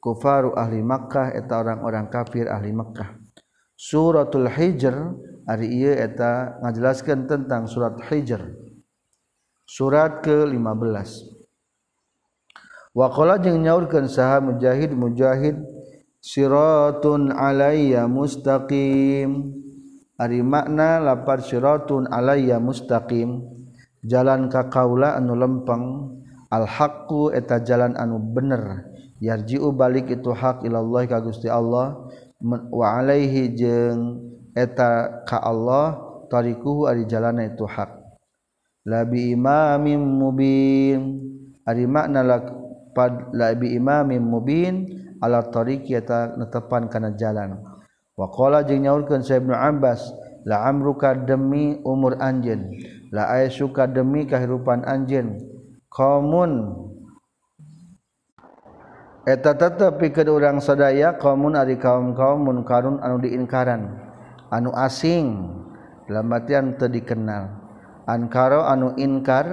Kufaru 0.00 0.56
ahli 0.56 0.80
Makkah 0.80 1.36
eta 1.36 1.60
orang-orang 1.60 2.08
kafir 2.08 2.48
ahli 2.48 2.72
Makkah. 2.72 3.20
Suratul 3.76 4.48
hijr 4.48 4.96
ari 5.44 5.68
ieu 5.76 5.92
eta 5.92 6.56
ngajelaskeun 6.64 7.28
tentang 7.28 7.68
surat 7.68 8.00
hijr. 8.08 8.40
Surat 9.68 10.24
ke-15 10.24 11.36
Waqala 12.96 13.38
jeung 13.44 13.60
nyaurkeun 13.60 14.08
saha 14.08 14.40
mujahid 14.40 14.96
mujahid 14.96 15.60
siratun 16.24 17.28
alayya 17.36 18.08
mustaqim. 18.08 19.52
Ari 20.16 20.40
makna 20.40 20.96
lapar 20.96 21.44
siratun 21.44 22.08
alayya 22.08 22.56
mustaqim 22.56 23.49
jalan 24.04 24.48
ka 24.48 24.72
kaula 24.72 25.16
anu 25.16 25.36
lempeng 25.36 26.16
al-haqqu 26.50 27.32
eta 27.32 27.60
jalan 27.62 27.94
anu 27.96 28.18
bener. 28.18 28.88
Yarji'u 29.20 29.76
balik 29.76 30.08
itu 30.08 30.32
hak 30.32 30.64
ilallah 30.64 31.04
ka 31.04 31.20
Gusti 31.20 31.52
Allah. 31.52 32.08
Wa 32.72 32.96
alaihi 32.96 33.52
jeung 33.52 34.16
eta 34.56 35.22
ka 35.28 35.44
Allah 35.44 36.00
tarikuhu 36.32 36.88
ari 36.88 37.04
jalanna 37.04 37.44
itu 37.44 37.68
hak. 37.68 38.00
Labi 38.88 39.36
imamim 39.36 40.00
mubin. 40.00 41.20
Ari 41.68 41.84
makna 41.84 42.24
la 42.24 42.40
pad 42.96 43.36
labi 43.36 43.76
imamim 43.76 44.24
mubin 44.24 44.88
ala 45.20 45.44
tariqi 45.44 46.00
eta 46.00 46.32
netepan 46.40 46.88
kana 46.88 47.12
jalan. 47.12 47.60
Wa 48.16 48.32
qala 48.32 48.64
jeung 48.64 48.88
nyaurkeun 48.88 49.20
sa 49.20 49.36
Ibnu 49.36 49.52
Abbas 49.52 50.00
la 50.48 50.64
amruka 50.64 51.12
demi 51.12 51.76
umur 51.84 52.16
anjeun. 52.16 52.72
la 53.10 53.26
aya 53.26 53.50
suka 53.50 53.90
demi 53.90 54.26
kahirupan 54.26 54.86
anjen 54.86 55.38
komun. 55.90 56.86
Eta 59.28 59.52
tetep 59.52 60.00
pikeun 60.00 60.32
urang 60.32 60.58
sadaya 60.64 61.14
komun 61.20 61.54
ari 61.54 61.76
kaum 61.76 62.16
kaum 62.16 62.46
munkarun 62.46 62.98
anu 63.04 63.20
diinkaran 63.20 64.00
anu 64.48 64.70
asing. 64.74 65.58
Dalam 66.10 66.26
artian 66.34 66.74
teu 66.74 66.90
dikenal. 66.90 67.54
Ankara 68.10 68.66
anu 68.66 68.98
inkar 68.98 69.46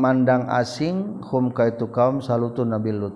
mandang 0.00 0.48
asing 0.48 1.20
hum 1.26 1.52
ka 1.52 1.68
itu 1.68 1.90
kaum 1.92 2.24
salutun 2.24 2.72
nabi 2.72 2.96
lut. 2.96 3.12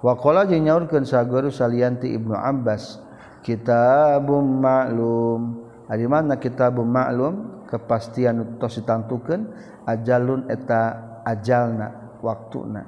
Wa 0.00 0.16
qala 0.16 0.48
jeung 0.48 0.64
nyaurkeun 0.64 1.04
saguru 1.04 1.52
salianti 1.52 2.08
ibnu 2.16 2.32
abbas 2.32 3.02
kitabum 3.44 4.62
ma'lum. 4.62 5.61
Ari 5.90 6.06
mana 6.06 6.38
kita 6.38 6.70
bermaklum 6.70 7.66
kepastian 7.66 8.58
tos 8.60 8.78
ditantukeun 8.78 9.50
ajalun 9.88 10.46
eta 10.46 10.98
ajalna 11.26 12.18
waktuna. 12.22 12.86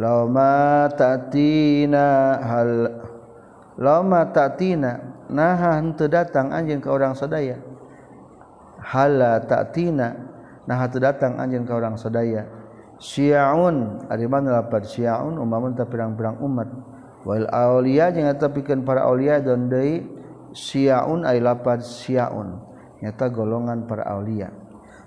Lama 0.00 0.88
tatina 0.96 2.06
hal 2.40 2.70
lama 3.76 4.20
tatina 4.32 5.22
nah 5.30 5.54
henteu 5.78 6.10
datang 6.10 6.50
anjeun 6.50 6.82
ka 6.82 6.90
urang 6.90 7.14
sadaya. 7.14 7.62
Hala 8.80 9.44
tatina 9.46 10.16
nah 10.66 10.76
henteu 10.82 10.98
datang 10.98 11.38
anjeun 11.38 11.62
ka 11.62 11.78
urang 11.78 11.94
sadaya. 11.94 12.48
Syiaun 13.00 14.08
ari 14.12 14.28
mana 14.28 14.60
lapar 14.60 14.84
syiaun 14.84 15.40
umamun 15.40 15.72
ta 15.72 15.88
pirang-pirang 15.88 16.36
umat. 16.42 16.68
Wal 17.24 17.48
aulia 17.52 18.08
jeung 18.12 18.28
eta 18.28 18.48
pikeun 18.48 18.84
para 18.84 19.04
aulia 19.04 19.40
dan 19.40 19.68
deui 19.68 20.19
siaun 20.52 21.26
ay 21.26 21.38
lapad 21.42 21.82
siaun 21.82 22.60
nyata 23.00 23.32
golongan 23.32 23.88
para 23.88 24.04
aulia. 24.06 24.52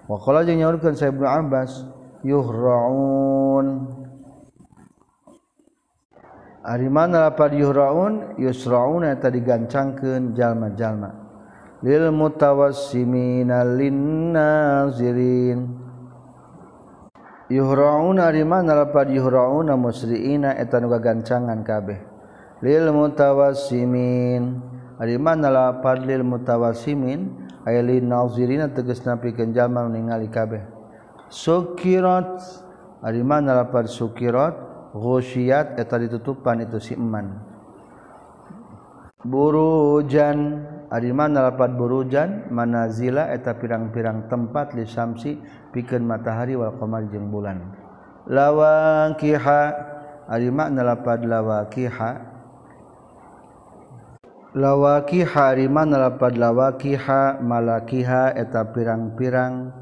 Wa 0.10 0.20
qala 0.20 0.44
jeung 0.44 0.60
nyaurkeun 0.60 0.98
sa 0.98 1.08
Ibnu 1.08 1.24
Abbas 1.24 1.86
yuhraun. 2.26 3.88
Ari 6.64 6.88
mana 6.88 7.28
lapad 7.28 7.52
yuhraun? 7.56 8.40
Yusraun 8.40 9.04
eta 9.04 9.28
digancangkeun 9.28 10.32
jalma-jalma. 10.36 11.12
Lil 11.84 12.16
mutawassimina 12.16 13.68
lin 13.76 14.32
nazirin 14.32 15.60
yuhraun 17.52 18.18
ari 18.24 18.48
mana 18.48 18.74
lapad 18.74 19.12
yuhraun 19.12 19.68
musriina 19.76 20.56
eta 20.56 20.80
nu 20.80 20.88
gagancangan 20.88 21.60
kabeh. 21.68 22.00
Lil 22.64 22.96
mutawassimin 22.96 24.64
Arimana 25.04 25.52
padlil 25.84 26.24
mutawasimin 26.24 27.28
ayalin 27.68 28.08
nazirina 28.08 28.72
tegas 28.72 29.04
napi 29.04 29.36
kenjama 29.36 29.84
ningali 29.92 30.32
kabeh. 30.32 30.64
Sukirat 31.28 32.40
arimana 33.04 33.52
lapar 33.52 33.92
sukirat 33.92 34.56
ghusyiat 34.96 35.76
eta 35.76 36.00
ditutupan 36.00 36.64
itu 36.64 36.80
si 36.80 36.96
iman. 36.96 37.36
Burujan 39.28 40.64
arimana 40.88 41.52
lapar 41.52 41.76
burujan 41.76 42.48
manazila 42.48 43.28
eta 43.28 43.60
pirang-pirang 43.60 44.32
tempat 44.32 44.72
li 44.72 44.88
samsi 44.88 45.36
pikeun 45.76 46.08
matahari 46.08 46.56
wal 46.56 46.80
qamar 46.80 47.12
jeung 47.12 47.28
bulan. 47.28 47.60
Lawaqiha 48.32 49.62
arimana 50.32 50.80
lapar 50.80 51.20
lawaqiha 51.20 52.33
lawaki 54.54 55.26
hariman 55.26 55.90
lapad 55.90 56.38
lawakiha 56.38 57.42
malakiha 57.42 58.38
eta 58.38 58.70
pirang-pirang 58.70 59.74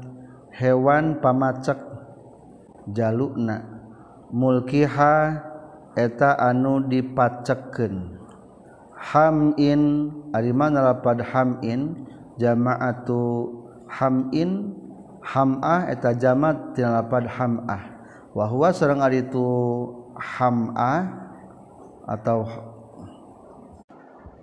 hewan 0.56 1.20
pamacek 1.20 1.76
jalukna. 2.96 3.68
Mulkiha 4.32 5.44
eta 5.92 6.40
anu 6.40 6.88
dipaceken 6.88 8.16
hamin 8.96 10.08
hariman 10.32 10.72
lapad 10.72 11.20
hamin 11.20 12.08
jamaatu 12.40 13.52
hamin 13.92 14.72
hamah 15.20 15.92
eta 15.92 16.16
jamat 16.16 16.72
tina 16.72 17.04
lapad 17.04 17.28
hamah 17.28 17.92
wahwa 18.32 18.72
sareng 18.72 19.04
ari 19.04 19.20
itu 19.20 19.44
hamah 20.16 21.12
atau 22.08 22.71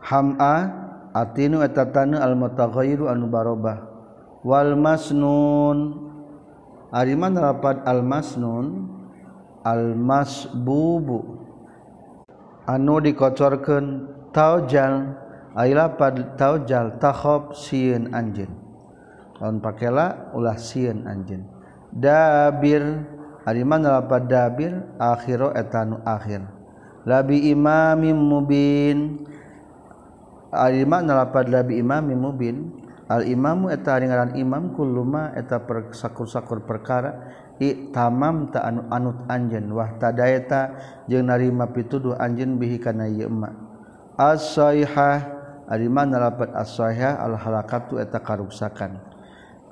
Hama 0.09 0.73
atinu 1.13 1.61
eta 1.61 1.85
tanu 1.93 2.17
al 2.17 2.33
mutaghayyiru 2.33 3.05
anu 3.05 3.29
barobah. 3.29 3.85
Wal 4.41 4.73
masnun. 4.73 6.09
Ari 6.89 7.13
mana 7.13 7.53
lapat 7.53 7.85
al 7.85 8.01
masnun 8.01 8.89
al 9.61 9.93
masbubu. 9.93 11.45
Anu 12.65 12.97
dikocorkeun 13.05 14.09
taujal 14.33 15.13
ari 15.53 15.77
lapat 15.77 16.33
taujal 16.41 16.97
takhab 16.97 17.53
sieun 17.53 18.09
anjeun. 18.09 18.49
Lawan 19.37 19.61
pakela 19.61 20.33
ulah 20.33 20.57
sieun 20.57 21.05
anjeun. 21.05 21.45
Dabir 21.93 22.81
ari 23.45 23.61
mana 23.61 24.01
lapat 24.01 24.25
dabir 24.25 24.73
akhiru 24.97 25.53
etanu 25.53 26.01
akhir. 26.01 26.41
Labi 27.05 27.53
imamim 27.53 28.17
mubin. 28.17 29.28
Alima 30.49 31.01
nalapad 31.05 31.49
labi 31.49 31.77
imami 31.77 32.17
mubin. 32.17 32.73
Al 33.09 33.25
imamu 33.25 33.73
eta 33.73 33.97
ngaran 33.97 34.37
imam 34.37 34.77
kulluma 34.77 35.33
eta 35.33 35.65
per 35.65 35.89
sakur-sakur 35.93 36.61
perkara. 36.65 37.33
I 37.57 37.89
tamam 37.89 38.53
ta 38.53 38.63
anu 38.69 38.85
anut 38.87 39.25
anjen 39.27 39.67
wah 39.73 39.97
tadaeta 39.99 40.77
jeung 41.09 41.27
narima 41.27 41.67
pituduh 41.73 42.15
anjen 42.15 42.55
bihi 42.55 42.79
kana 42.79 43.09
ieu 43.09 43.27
ma 43.27 43.51
as-saihah 44.15 45.37
mana 45.91 46.23
lapat 46.23 46.55
as-saihah 46.55 47.19
al 47.19 47.35
halakatu 47.35 47.99
eta 47.99 48.23
karuksakan. 48.23 49.01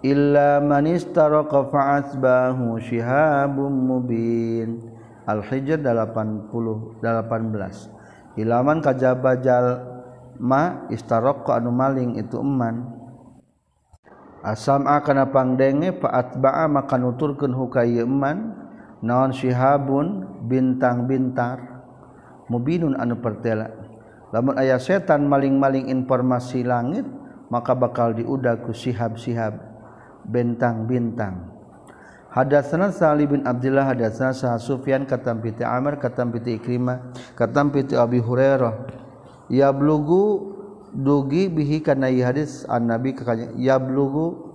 Illa 0.04 0.62
man 0.62 0.86
istaraqa 0.86 1.72
fa'atbahu 1.74 2.78
shihabum 2.82 3.72
mubin. 3.72 4.94
Al-hijr 5.28 5.84
80 5.84 6.48
18 7.04 7.04
ilaman 8.40 8.78
kajabajal 8.80 9.97
ma 10.38 10.88
istaroko 10.93 11.54
anu 11.54 11.73
maling 11.73 12.17
itu 12.17 12.38
eman. 12.39 12.95
Asam 14.45 14.86
akan 14.88 15.28
pangdenge 15.34 15.97
paat 15.97 16.38
baa 16.39 16.69
maka 16.69 16.95
nuturkeun 16.95 17.52
hukayeman 17.52 18.54
naon 19.04 19.34
syihabun? 19.34 20.39
Bintang-bintar 20.47 21.60
mubinun 22.47 22.95
anu 22.95 23.19
pertela. 23.19 23.67
Lamun 24.32 24.56
ayah 24.56 24.80
setan 24.80 25.28
maling-maling 25.28 25.91
informasi 25.91 26.63
langit 26.63 27.04
maka 27.52 27.76
bakal 27.76 28.15
diudah 28.15 28.60
ku 28.63 28.71
sihab-sihab 28.71 29.56
bentang-bintang 30.28 31.58
Hadatsana 32.28 32.91
Sa'li 32.91 33.23
bin 33.23 33.47
Abdullah 33.47 33.88
hadatsana 33.88 34.60
Sufyan 34.60 35.08
katam 35.08 35.39
piti 35.39 35.63
Amr 35.63 35.95
katam 35.95 36.30
piti 36.30 36.60
Ikrimah 36.60 37.15
katam 37.39 37.71
piti 37.71 37.95
Abi 37.95 38.19
Hurairah. 38.21 39.07
yablugu 39.48 40.56
dugi 40.92 41.52
bihi 41.52 41.84
kana 41.84 42.08
ieu 42.12 42.24
hadis 42.24 42.64
an 42.68 42.88
nabi 42.88 43.14
ka 43.14 43.28
kanjeng 43.28 43.56
yablugu 43.60 44.48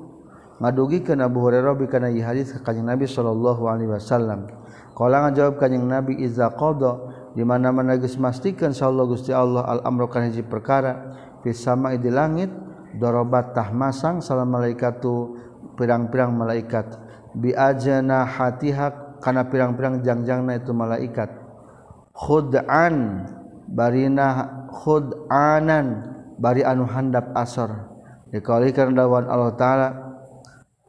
ngadugi 0.62 1.02
kana 1.02 1.26
Abu 1.26 1.42
Hurairah 1.42 1.74
bi 1.74 1.90
kana 1.90 2.06
ieu 2.06 2.22
hadis 2.22 2.54
ka 2.54 2.62
kanjeng 2.62 2.86
Nabi 2.86 3.10
sallallahu 3.10 3.66
alaihi 3.66 3.90
wasallam. 3.90 4.46
Qala 4.94 5.26
ngajawab 5.26 5.58
kanjeng 5.58 5.82
Nabi 5.90 6.22
iza 6.22 6.54
qada 6.54 7.02
di 7.34 7.42
mana-mana 7.42 7.98
geus 7.98 8.14
mastikeun 8.14 8.70
sallallahu 8.70 9.18
Gusti 9.18 9.34
Allah 9.34 9.66
al 9.66 9.80
amru 9.82 10.06
kana 10.06 10.30
hiji 10.30 10.46
perkara 10.46 11.18
fis 11.42 11.58
sama'i 11.58 11.98
di 11.98 12.14
langit 12.14 12.52
darabat 12.94 13.56
tah 13.56 13.74
masang 13.74 14.22
salam 14.22 14.54
malaikatu 14.54 15.34
pirang-pirang 15.74 16.30
malaikat. 16.30 16.94
Bi 17.34 17.50
ajana 17.50 18.22
hatiha 18.22 19.18
kana 19.18 19.50
pirang-pirang 19.50 20.06
jangjangna 20.06 20.62
itu 20.62 20.70
malaikat. 20.70 21.42
Khud'an 22.14 23.26
barina 23.66 24.61
khud 24.72 25.28
anan 25.28 26.02
bari 26.40 26.64
anu 26.64 26.88
handap 26.88 27.30
asor. 27.36 27.92
Dikalikan 28.32 28.96
dawan 28.96 29.28
Allah 29.28 29.52
taala 29.60 29.88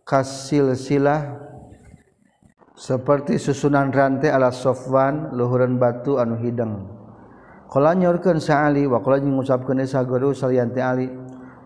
kasil 0.08 0.72
silah 0.80 1.44
seperti 2.74 3.36
susunan 3.36 3.92
rantai 3.92 4.32
ala 4.32 4.50
sofwan 4.50 5.36
luhuran 5.36 5.76
batu 5.76 6.18
anu 6.18 6.40
hidang. 6.40 6.88
Kala 7.68 7.98
nyorkeun 7.98 8.40
sa 8.40 8.70
Ali 8.70 8.88
wa 8.88 9.04
kala 9.04 9.20
ngucapkeun 9.20 9.82
e 9.82 9.86
sa 9.90 10.06
guru 10.08 10.32
salianti 10.32 10.80
Ali 10.80 11.12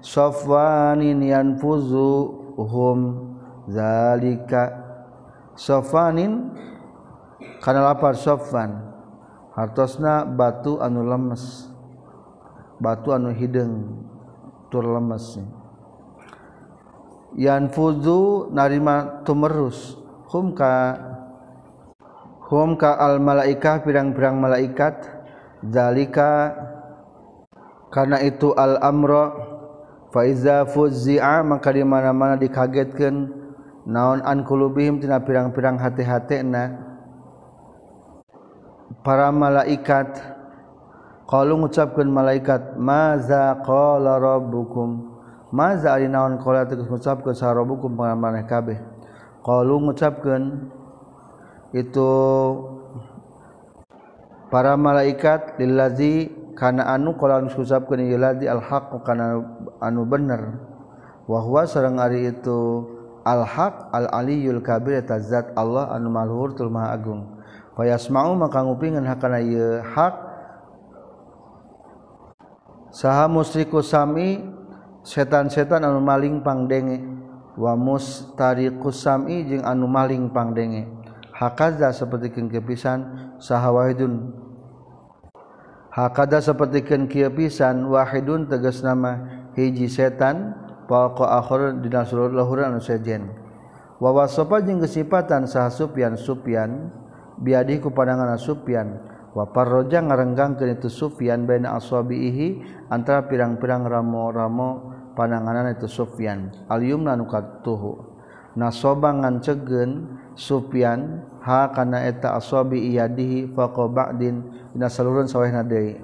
sofwanin 0.01 1.21
yanfuzu 1.21 2.11
hum 2.57 2.99
zalika. 3.69 4.87
Sofwanin 5.53 6.57
kana 7.61 7.91
lapar 7.91 8.17
sofwan 8.17 8.81
hartosna 9.53 10.25
batu 10.25 10.81
anu 10.81 11.05
lemes. 11.05 11.76
batu 12.77 13.13
anu 13.13 13.33
hidung 13.33 14.05
tur 14.69 14.85
lemes 14.85 15.41
yan 17.37 17.69
fuzu 17.69 18.49
narima 18.51 19.21
tumerus. 19.23 19.95
Hum 20.33 20.51
ka 20.57 20.97
hum 22.49 22.75
ka 22.75 22.97
al 22.97 23.21
malaikah 23.21 23.85
pirang-pirang 23.85 24.35
malaikat. 24.41 25.15
Zalika 25.57 26.53
karena 27.89 28.21
itu 28.21 28.53
al 28.53 28.77
amra 28.83 29.33
fa 30.13 30.21
iza 30.27 30.67
fuzzi'a 30.69 31.41
maka 31.41 31.73
di 31.73 31.81
mana-mana 31.81 32.37
dikagetkeun 32.37 33.31
naon 33.89 34.21
an 34.21 34.45
qulubihim 34.45 35.01
tina 35.01 35.17
pirang-pirang 35.17 35.81
hati-hatena 35.81 36.77
para 39.01 39.33
malaikat 39.33 40.36
kalau 41.27 41.59
ngucapkan 41.59 42.07
malaikat 42.07 42.79
maza 42.79 43.59
qala 43.67 44.15
rabbukum? 44.15 45.19
Maza 45.51 45.91
ari 45.91 46.07
naon 46.07 46.39
qala? 46.39 46.63
Tegas 46.63 46.87
ngucapkeun 46.87 47.35
sa 47.35 47.51
rabbukum 47.51 47.99
pangamaneh 47.99 48.47
kabeh. 48.47 48.79
Qalu 49.43 49.91
ngucapkeun 49.91 50.71
itu 51.75 52.11
para 54.47 54.79
malaikat 54.79 55.59
lillazi 55.59 56.31
kana 56.55 56.95
anu 56.95 57.19
qala 57.19 57.43
ngucapkeun 57.43 58.07
ieu 58.07 58.15
ladzi 58.15 58.47
al 58.47 58.63
haqq 58.63 58.95
kana 59.03 59.43
anu 59.83 60.07
bener. 60.07 60.63
Wa 61.27 61.43
huwa 61.43 61.67
sareng 61.67 61.99
ari 61.99 62.31
itu 62.31 62.87
al 63.27 63.43
haq 63.43 63.91
al 63.91 64.07
aliyul 64.15 64.63
kabir 64.63 65.03
tazat 65.03 65.51
Allah 65.59 65.91
anu 65.91 66.07
maluhur 66.07 66.55
tul 66.55 66.71
maha 66.71 66.95
agung. 66.95 67.35
Fayasma'u 67.75 68.31
maka 68.39 68.63
ngupingan 68.63 69.03
hakana 69.03 69.43
ieu 69.43 69.83
haq 69.83 70.26
saha 72.97 73.29
musriku 73.29 73.85
sami 73.85 74.41
setan-setan 75.05 75.85
anu 75.85 76.01
maling 76.01 76.41
pangdenge. 76.41 77.05
Wa 77.57 77.77
mustariqu 77.77 78.89
sami 78.89 79.45
jeung 79.45 79.61
anu 79.65 79.85
maling 79.85 80.33
pangdenge. 80.33 80.89
Hakaza 81.37 81.93
saperti 81.93 82.33
kieu 82.33 82.61
pisan 82.65 83.33
saha 83.37 83.69
wahidun. 83.69 84.33
Hakada 85.93 86.41
saperti 86.41 86.85
kieu 86.85 87.29
pisan 87.33 87.85
wahidun 87.85 88.49
tegas 88.49 88.81
nama 88.81 89.45
hiji 89.53 89.89
setan 89.89 90.53
paqa 90.89 91.41
akhir 91.41 91.81
dina 91.81 92.05
surur 92.05 92.33
lahuran 92.33 92.73
anu 92.73 92.81
sejen. 92.81 93.29
Wa 93.97 94.13
wasofa 94.13 94.61
jeung 94.61 94.81
kesipatan 94.81 95.49
saha 95.49 95.73
supyan 95.73 96.13
supyan 96.13 96.93
biadi 97.41 97.81
ku 97.81 97.89
pandangan 97.89 98.37
supyan 98.37 99.16
waparroja 99.37 100.01
ngarenggangkeun 100.01 100.81
itu 100.81 100.89
Sufyan 100.89 101.45
baina 101.45 101.77
aswabihi 101.77 102.65
antara 102.89 103.29
pirang-pirang 103.29 103.85
ramo-ramo 103.85 104.97
pananganan 105.13 105.77
itu 105.77 105.85
Sufyan. 105.85 106.49
Al-yumna 106.65 107.13
nu 107.13 107.29
katuhu. 107.29 108.17
Nasoba 108.57 109.13
ngancegeun 109.13 110.17
Sufyan 110.33 111.21
ha 111.45 111.69
kana 111.69 112.09
eta 112.09 112.33
aswabi 112.33 112.89
iyadihi 112.89 113.53
faqobadin 113.53 114.49
dina 114.73 114.89
salureun 114.89 115.29
sawehna 115.29 115.61
deui. 115.61 116.01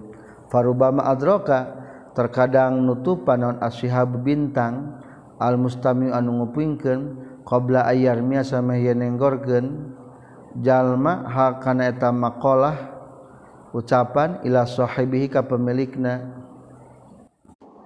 Farubama 0.54 1.10
adroka 1.10 1.82
terkadang 2.14 2.86
nutupan 2.86 3.42
naon 3.42 3.58
asyhab 3.58 4.22
bintang 4.22 5.02
al 5.42 5.58
mustami 5.58 6.14
anu 6.14 6.46
ngupingkeun 6.46 7.02
qabla 7.42 7.90
ayar 7.90 8.22
mia 8.22 8.46
sameh 8.46 8.86
yen 8.86 9.02
nenggorkeun 9.02 9.98
jalma 10.62 11.26
ha 11.26 11.58
kana 11.58 11.90
eta 11.90 12.14
maqalah 12.14 12.93
ucapan 13.74 14.40
ila 14.46 14.64
sahibihi 14.64 15.28
ka 15.34 15.44
pemilikna. 15.44 16.46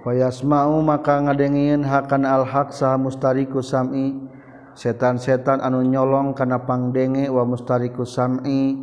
Fayasma'u 0.04 0.84
maka 0.84 1.19
ngadengin 1.23 1.82
hakan 1.82 2.28
al-haq 2.28 2.76
sah 2.76 3.00
mustariku 3.00 3.63
sam'i. 3.63 4.13
Setan-setan 4.78 5.58
anu 5.58 5.82
nyolong 5.82 6.38
kana 6.38 6.62
pangdenge 6.67 7.32
wa 7.34 7.41
mustariku 7.47 8.06
sam'i. 8.06 8.78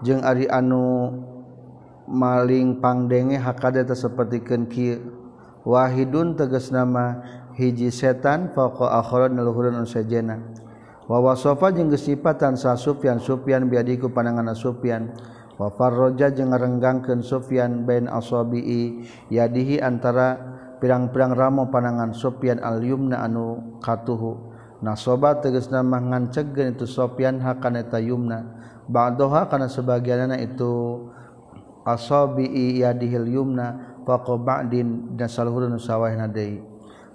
Jeung 0.00 0.24
ari 0.24 0.48
anu 0.48 1.12
maling 2.08 2.80
pangdenge 2.80 3.36
hakade 3.40 3.84
teh 3.84 3.96
sapertikeun 3.96 4.68
kieu 4.68 5.00
wahidun 5.64 6.36
tegas 6.36 6.68
nama 6.68 7.24
hiji 7.56 7.88
setan 7.88 8.52
faqa 8.52 9.00
akhara 9.00 9.32
naluhurun 9.32 9.80
sajena. 9.88 10.40
Wa 11.08 11.20
wasofa 11.20 11.72
jeung 11.72 11.88
gesipatan 11.92 12.56
sa 12.56 12.76
Sufyan 12.76 13.20
Sufyan 13.20 13.68
biadiku 13.68 14.12
panangan 14.12 14.52
Sufyan. 14.52 15.12
wafarroja 15.60 16.34
jeung 16.34 16.50
ngarenggangkeun 16.50 17.22
Sufyan 17.22 17.86
bin 17.86 18.10
Asabi'i 18.10 19.06
yadihi 19.30 19.78
antara 19.78 20.36
pirang-pirang 20.82 21.32
ramo 21.32 21.70
panangan 21.70 22.12
Sufyan 22.12 22.60
al-yumna 22.60 23.22
anu 23.22 23.78
katuhu. 23.80 24.54
Nasoba 24.84 25.40
tegasna 25.40 25.80
mah 25.80 26.02
ngancegeun 26.02 26.76
itu 26.76 26.84
Sufyan 26.84 27.40
hakana 27.40 27.88
eta 27.88 27.96
yumna? 27.96 28.44
Ba'daha 28.84 29.48
kana 29.48 29.64
sebagianna 29.64 30.36
itu 30.36 31.08
asabi'i 31.88 32.84
al-yumna 32.84 33.96
faqo 34.04 34.36
ba'din 34.36 35.16
nasalhurun 35.16 35.80
sawahna 35.80 36.28
deui 36.28 36.60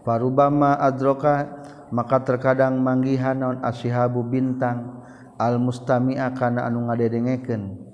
farubama 0.01 0.77
adroka 0.81 1.45
maka 1.93 2.21
terkadang 2.25 2.81
manggihan 2.81 3.37
naon 3.37 3.61
ashabu 3.61 4.25
bintang 4.25 5.05
al 5.37 5.61
mustami'a 5.61 6.33
kana 6.33 6.65
anu 6.65 6.89
ngadedengekeun. 6.89 7.88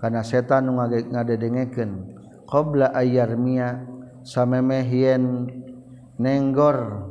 Karena 0.00 0.24
setan 0.24 0.72
ngadedengeken 0.72 2.16
qobla 2.48 2.90
ayarmia 2.96 3.84
sameme 4.24 4.82
hien 4.82 5.46
nenggor. 6.16 7.08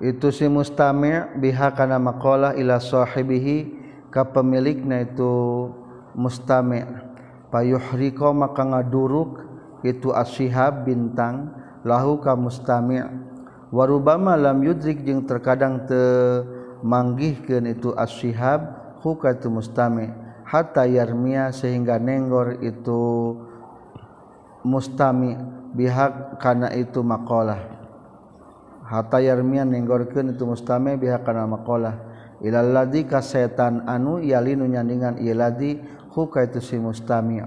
Itu 0.00 0.32
si 0.32 0.48
mustami' 0.48 1.36
biha 1.36 1.76
kana 1.76 2.00
maqalah 2.00 2.56
ila 2.56 2.80
sahibihi 2.80 3.68
ka 4.08 4.32
pemilikna 4.32 5.04
itu 5.04 5.68
mustami' 6.16 6.88
payuhriko 7.52 8.32
maka 8.32 8.64
ngaduruk 8.64 9.44
itu 9.84 10.08
asyihab 10.08 10.88
bintang 10.88 11.52
lahu 11.84 12.16
ka 12.24 12.32
mustami' 12.32 13.04
warubama 13.68 14.40
lam 14.40 14.64
yudrik 14.64 15.04
jeung 15.04 15.28
terkadang 15.28 15.84
te 15.84 16.00
manggihkeun 16.80 17.68
itu 17.68 17.92
asyihab 17.92 18.96
huka 19.04 19.36
itu 19.36 19.52
hatta 20.50 20.82
yarmia 20.82 21.54
sehingga 21.54 22.02
nenggor 22.02 22.58
itu 22.58 23.38
mustami 24.66 25.38
bihak 25.78 26.42
kana 26.42 26.74
itu 26.74 27.06
makalah 27.06 27.62
hatta 28.82 29.22
yarmia 29.22 29.62
nenggorkeun 29.62 30.34
itu 30.34 30.42
mustami 30.42 30.98
bihak 30.98 31.22
kana 31.22 31.46
makalah 31.46 31.94
ilal 32.42 32.66
ladzi 32.74 33.06
ka 33.06 33.22
setan 33.22 33.86
anu 33.86 34.18
yalinu 34.18 34.66
nyandingan 34.66 35.22
ieu 35.22 35.38
ladzi 35.38 35.78
huka 36.10 36.44
itu 36.46 36.58
si 36.58 36.76
mustami. 36.76 37.38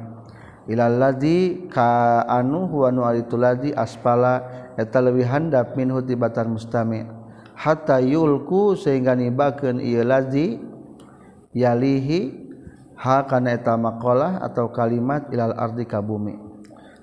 Ilal 0.63 0.95
ladzi 0.95 1.67
ka 1.67 2.23
anu 2.23 2.71
huwa 2.71 2.87
nu 2.87 3.03
itu 3.11 3.35
ladzi 3.35 3.75
aspala 3.75 4.71
eta 4.79 5.03
leuwih 5.03 5.27
handap 5.27 5.75
minhu 5.75 5.99
tibatan 5.99 6.55
mustami. 6.55 7.03
Hatta 7.53 7.99
yulku 7.99 8.79
sehingga 8.79 9.13
nibakeun 9.13 9.83
ieu 9.83 10.07
ladzi 10.07 10.57
yalihi 11.51 12.42
ha 12.97 13.25
kana 13.25 13.55
eta 13.55 13.77
maqalah 13.77 14.41
atau 14.41 14.69
kalimat 14.69 15.29
ilal 15.33 15.53
ardi 15.53 15.85
ka 15.85 16.01
bumi. 16.01 16.37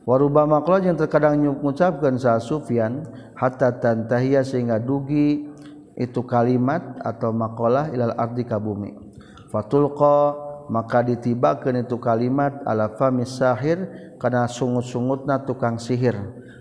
Waruba 0.09 0.49
maqalah 0.49 0.91
yang 0.91 0.99
terkadang 0.99 1.39
mengucapkan 1.39 2.19
sa 2.19 2.41
Sufyan 2.43 3.07
hatta 3.39 3.79
tantahiya 3.79 4.43
sehingga 4.43 4.81
dugi 4.83 5.47
itu 5.95 6.21
kalimat 6.25 6.99
atau 7.05 7.31
maqalah 7.31 7.93
ilal 7.95 8.17
ardi 8.17 8.43
ka 8.43 8.57
bumi. 8.57 8.97
Fatulqa 9.53 10.51
maka 10.71 11.03
ditibakeun 11.03 11.83
itu 11.83 11.99
kalimat 11.99 12.63
ala 12.63 12.95
fami 12.95 13.27
sahir 13.27 13.91
kana 14.23 14.47
sungut-sungutna 14.47 15.43
tukang 15.43 15.77
sihir. 15.77 16.15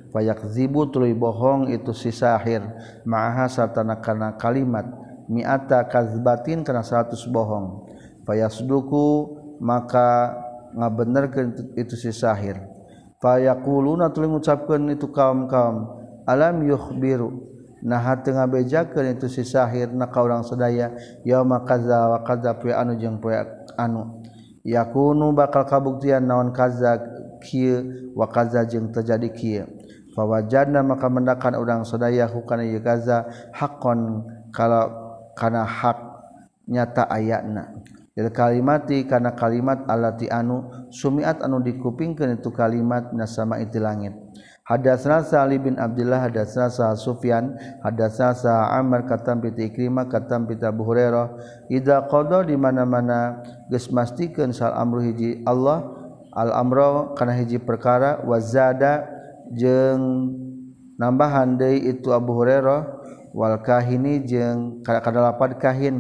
Fayakzibu 0.09 0.89
tuluy 0.89 1.13
bohong 1.13 1.69
itu 1.69 1.93
si 1.93 2.09
sahir 2.09 2.65
ma'aha 3.05 3.45
sartana 3.45 4.01
kana 4.01 4.33
kalimat. 4.41 4.89
Mi'ata 5.29 5.85
kazbatin 5.85 6.65
kana 6.65 6.81
100 6.81 7.13
bohong. 7.29 7.88
payasduku 8.29 9.33
maka 9.57 10.37
ngabenerkeun 10.77 11.73
itu 11.73 11.97
si 11.97 12.13
sahir. 12.13 12.61
Fayaquluna 13.17 14.13
tuluy 14.13 14.29
ngucapkeun 14.29 14.93
itu 14.93 15.09
kaum-kaum 15.09 15.97
alam 16.29 16.61
yukhbiru? 16.61 17.49
Nah 17.81 17.97
hati 17.97 18.29
ngabejakeun 18.29 19.17
itu 19.17 19.25
si 19.25 19.41
sahir 19.41 19.89
na 19.89 20.07
ka 20.13 20.21
urang 20.21 20.45
sadaya 20.45 20.93
yauma 21.25 21.65
kaza 21.65 22.13
wa 22.13 22.21
kaza 22.21 22.53
poe 22.53 22.69
anu 22.69 22.93
jeung 23.01 23.17
poe 23.17 23.33
anu. 23.75 24.21
Yakunu 24.61 25.33
bakal 25.33 25.65
kabuktian 25.65 26.29
naon 26.29 26.53
kaza 26.53 27.01
kieu 27.41 28.13
wa 28.13 28.29
kaza 28.29 28.61
jeung 28.69 28.93
terjadi 28.93 29.29
kieu. 29.33 29.65
Fawajadna 30.13 30.85
maka 30.85 31.07
mendakan 31.09 31.57
urang 31.57 31.81
sadaya 31.87 32.29
hukana 32.29 32.61
ieu 32.67 32.83
kaza 32.83 33.25
hakon 33.55 34.27
kalau 34.53 34.91
kana 35.33 35.63
hak 35.63 35.97
nyata 36.67 37.07
ayatna 37.09 37.73
kalimati 38.27 39.07
kana 39.07 39.31
kalimat 39.31 39.87
alati 39.87 40.27
anu 40.27 40.67
sumiat 40.91 41.39
anu 41.39 41.63
dikupingkeun 41.63 42.35
itu 42.35 42.51
kalimat 42.51 43.15
nasama 43.15 43.63
itu 43.63 43.79
langit. 43.79 44.11
Hadatsna 44.67 45.25
Sa'li 45.25 45.57
bin 45.57 45.81
Abdullah 45.81 46.29
hadatsna 46.29 46.69
Sa 46.69 46.93
Sufyan 46.93 47.57
hadatsna 47.81 48.69
Amr 48.75 49.07
katam 49.09 49.41
bi 49.41 49.49
Ikrimah 49.49 50.05
katam 50.05 50.45
bi 50.45 50.53
Abu 50.61 50.85
Hurairah. 50.85 51.25
Idza 51.73 52.05
qada 52.05 52.45
di 52.45 52.53
mana-mana 52.53 53.41
geus 53.71 53.89
mastikeun 53.89 54.53
sal 54.53 54.77
amru 54.77 55.01
hiji 55.01 55.41
Allah 55.47 55.89
al 56.37 56.53
amra 56.53 57.17
kana 57.17 57.33
hiji 57.33 57.57
perkara 57.57 58.21
wazada 58.21 59.09
jeung 59.49 60.37
nambahan 61.01 61.57
deui 61.57 61.89
itu 61.89 62.13
Abu 62.13 62.37
Hurairah 62.37 63.01
wal 63.33 63.57
kahini 63.65 64.21
jeung 64.21 64.85
kada 64.85 65.17
lapan 65.17 65.57
kahin. 65.57 65.95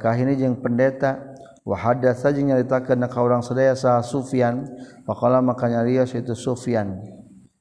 Kah 0.00 0.16
ini 0.16 0.40
yang 0.40 0.56
pendeta? 0.64 1.36
Wahada 1.64 2.12
saja 2.12 2.40
nyaritakan 2.40 3.08
kau 3.08 3.24
orang 3.24 3.40
sedaya 3.40 3.72
sah 3.76 4.00
Sufyan. 4.04 4.64
Pakala 5.04 5.40
makanya 5.40 5.84
rias 5.84 6.12
itu 6.16 6.36
Sufyan. 6.36 7.00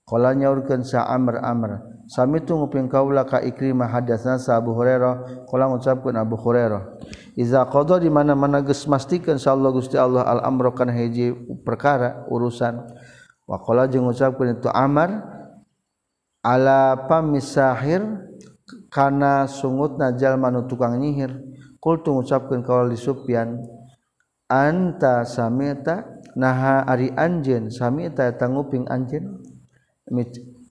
Kalanya 0.03 0.51
urkan 0.51 0.83
sa 0.83 1.07
Amr 1.07 1.39
Amr. 1.39 1.79
Sami 2.11 2.43
tu 2.43 2.59
nguping 2.59 2.91
kaulah 2.91 3.23
ka 3.23 3.39
ikrimah 3.39 3.87
hadasna 3.87 4.35
sa 4.35 4.59
Abu 4.59 4.75
Hurairah. 4.75 5.47
Kala 5.47 5.71
ngucapkan 5.71 6.19
Abu 6.19 6.35
Hurairah. 6.35 6.99
Iza 7.39 7.63
qadha 7.63 8.03
di 8.03 8.11
mana-mana 8.11 8.59
geus 8.59 8.83
mastikan 8.91 9.39
insyaallah 9.39 9.71
Gusti 9.71 9.95
Allah 9.95 10.27
al 10.27 10.43
amro 10.43 10.75
kana 10.75 10.91
hiji 10.91 11.31
perkara 11.63 12.27
urusan. 12.27 12.83
Wa 13.47 13.55
qala 13.63 13.87
jeung 13.87 14.03
ngucapkeun 14.11 14.59
itu 14.59 14.67
Amr 14.67 15.23
ala 16.43 17.07
pamisahir 17.07 18.03
kana 18.91 19.47
sungutna 19.47 20.11
jalma 20.11 20.51
nu 20.51 20.67
tukang 20.67 20.99
nyihir 20.99 21.52
tu 21.83 22.15
mengucapkan 22.15 22.63
kalau 22.63 22.87
di 22.87 22.95
Sufyan 22.95 23.59
anta 24.47 25.27
samita? 25.27 26.23
Naha 26.33 26.81
ari 26.89 27.13
anjeun 27.13 27.69
samita 27.69 28.25
eta 28.25 28.49
nguping 28.49 28.89
anjeun? 28.89 29.43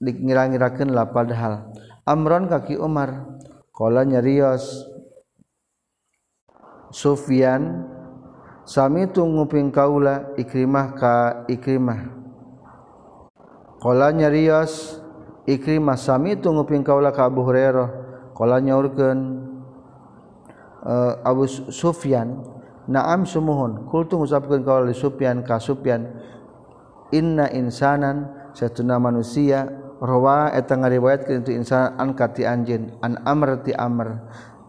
Ngira-ngirakeun 0.02 0.90
lah 0.90 1.12
padahal 1.14 1.70
amron 2.02 2.50
kaki 2.50 2.80
Umar. 2.80 3.28
Qala 3.70 4.02
nyarios 4.02 4.88
Sufyan 6.90 7.86
sami 8.66 9.06
tu 9.08 9.22
nguping 9.22 9.70
kaula 9.70 10.34
ikrimah 10.34 10.86
ka 10.98 11.14
ikrimah. 11.46 12.10
Qala 13.78 14.10
nyarios 14.10 14.98
ikrimah 15.46 15.96
sami 15.96 16.34
tu 16.36 16.50
nguping 16.50 16.82
kaula 16.82 17.14
ka 17.14 17.30
Abu 17.30 17.46
Hurairah. 17.46 17.88
Qala 18.34 18.58
uh, 20.82 21.22
Abu 21.22 21.46
Sufyan. 21.48 22.42
Naam 22.82 23.22
sumuhun 23.22 23.86
kultu 23.86 24.18
ngucapkeun 24.18 24.66
ka 24.66 24.82
Ali 24.82 24.90
Sufyan 24.90 25.46
ka 25.46 25.62
Sufyan 25.62 26.18
inna 27.14 27.46
insanan 27.54 28.26
satuna 28.58 28.98
manusia 28.98 29.70
rawa 30.02 30.50
eta 30.50 30.74
ngariwayatkeun 30.74 31.46
itu 31.46 31.54
insan 31.54 31.94
an 31.94 32.18
kati 32.18 32.42
anjeun 32.42 32.90
an 32.98 33.22
amr 33.22 33.62
ti 33.62 33.70
amr 33.70 34.18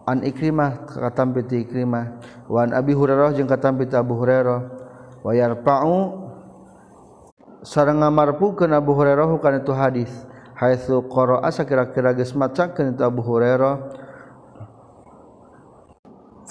an 0.06 0.22
ikrimah 0.22 0.86
katampi 0.86 1.42
ti 1.50 1.66
ikrimah. 1.66 2.22
Wa 2.46 2.70
an 2.70 2.78
abi 2.78 2.94
hurairah 2.94 3.34
jeung 3.34 3.50
katampi 3.50 3.90
ti 3.90 3.98
abu 3.98 4.14
hurairah. 4.14 4.62
Wa 5.26 5.32
yarfa'u 5.34 5.96
sareng 7.66 8.04
ngamarpukeun 8.04 8.78
abu 8.78 8.94
hurairah 8.94 9.26
kana 9.42 9.64
itu 9.64 9.74
hadis. 9.74 10.14
Haitsu 10.54 11.10
qara'a 11.10 11.50
sakira-kira 11.50 12.14
geus 12.14 12.38
macakeun 12.38 12.94
itu 12.94 13.02
abu 13.02 13.26
hurairah. 13.26 14.03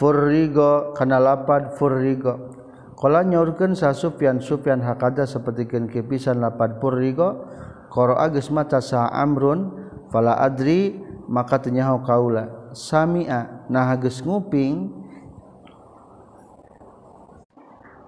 Furrigo 0.03 0.91
kana 0.99 1.23
lapad 1.23 1.79
furrigo. 1.79 2.51
Qala 2.99 3.23
nyaurkeun 3.23 3.79
sa 3.79 3.95
sufyan 3.95 4.43
sufyan 4.43 4.83
hakada 4.83 5.23
sapertikeun 5.23 5.87
kipisan 5.87 6.43
lapad 6.43 6.83
furrigo 6.83 7.47
qara'a 7.95 8.27
geus 8.35 8.51
maca 8.51 8.83
sa 8.83 9.07
amrun 9.15 9.71
fala 10.11 10.43
adri 10.43 10.99
maka 11.31 11.63
teu 11.63 11.71
nyaho 11.71 12.03
kaula 12.03 12.63
Samia 12.73 13.69
nah 13.69 13.93
nguping? 14.01 15.05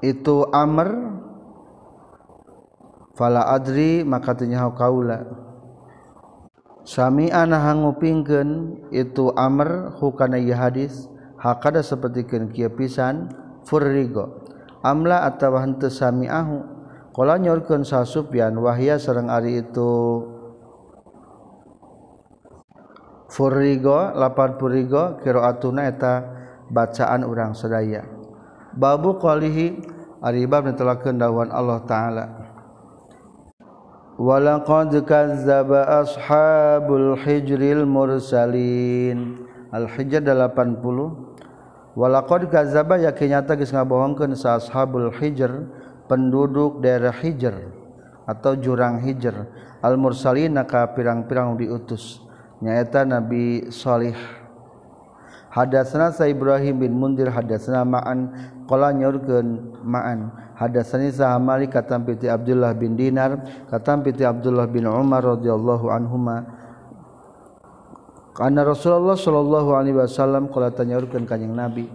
Itu 0.00 0.48
Amr 0.52 0.88
fala 3.16 3.52
adri 3.52 4.04
maka 4.04 4.36
ternyahu 4.36 4.72
kaula. 4.76 5.24
Samia 6.84 7.48
nah 7.48 7.64
ngupingken 7.72 8.80
itu 8.92 9.32
Amr 9.32 9.96
hukana 10.00 10.36
hadis 10.52 11.08
hakada 11.44 11.84
sepertikan 11.84 12.48
kia 12.48 12.72
pisan 12.72 13.28
furrigo. 13.68 14.48
Amla 14.80 15.28
atau 15.28 15.60
hante 15.60 15.92
samiahu 15.92 16.64
kala 17.12 17.36
nyorkeun 17.36 17.84
sasupyan 17.84 18.56
wahya 18.56 18.96
sareng 18.96 19.28
ari 19.28 19.60
itu. 19.60 20.24
Furrigo 23.28 24.16
lapan 24.16 24.56
purigo 24.56 25.20
kiroatuna 25.20 25.92
eta 25.92 26.24
bacaan 26.72 27.28
orang 27.28 27.52
sedaya 27.52 28.14
babu 28.76 29.16
qalihi 29.22 29.78
ari 30.22 30.44
bab 30.50 30.66
telah 30.74 30.98
kendawan 30.98 31.50
Allah 31.54 31.80
taala. 31.86 32.26
Walaqad 34.14 34.94
kazzaba 35.02 36.06
ashabul 36.06 37.18
hijril 37.18 37.82
mursalin. 37.82 39.42
Al 39.74 39.90
hijr 39.90 40.22
80 40.22 41.33
walakod 41.94 42.50
kazaba 42.50 42.98
yakin 42.98 43.38
nyata 43.38 43.54
geus 43.58 43.70
ngabohongkeun 43.70 44.34
sa 44.34 44.58
ashabul 44.58 45.14
hijr 45.14 45.66
penduduk 46.10 46.82
daerah 46.84 47.14
hijr 47.14 47.54
atau 48.28 48.56
jurang 48.56 49.00
hijr. 49.00 49.46
Al 49.84 50.00
mursalin 50.00 50.56
ka 50.64 50.96
pirang-pirang 50.96 51.60
diutus. 51.60 52.20
Nyaeta 52.64 53.04
nabi 53.04 53.68
salih. 53.68 54.16
Hadatsana 55.52 56.10
sa 56.10 56.26
Ibrahim 56.26 56.82
bin 56.82 56.98
Mundir 56.98 57.30
hadatsana 57.30 57.86
Ma'an. 57.86 58.32
Qala 58.66 58.90
nyaurkeun 58.90 59.78
Ma'an. 59.84 60.32
Hadatsani 60.56 61.12
sa 61.12 61.36
Malik 61.38 61.76
katam 61.76 62.02
piti 62.02 62.26
Abdullah 62.26 62.72
bin 62.74 62.96
Dinar 62.96 63.38
katam 63.68 64.02
piti 64.02 64.24
Abdullah 64.24 64.66
bin 64.66 64.88
Umar 64.88 65.22
radhiyallahu 65.22 65.92
anhuma. 65.92 66.63
Karena 68.34 68.66
Rasulullah 68.66 69.14
Shallallahu 69.14 69.70
Alaihi 69.78 69.94
Wasallam 69.94 70.50
kalau 70.50 70.66
tanyaurkan 70.74 71.22
kanyang 71.22 71.54
Nabi 71.54 71.86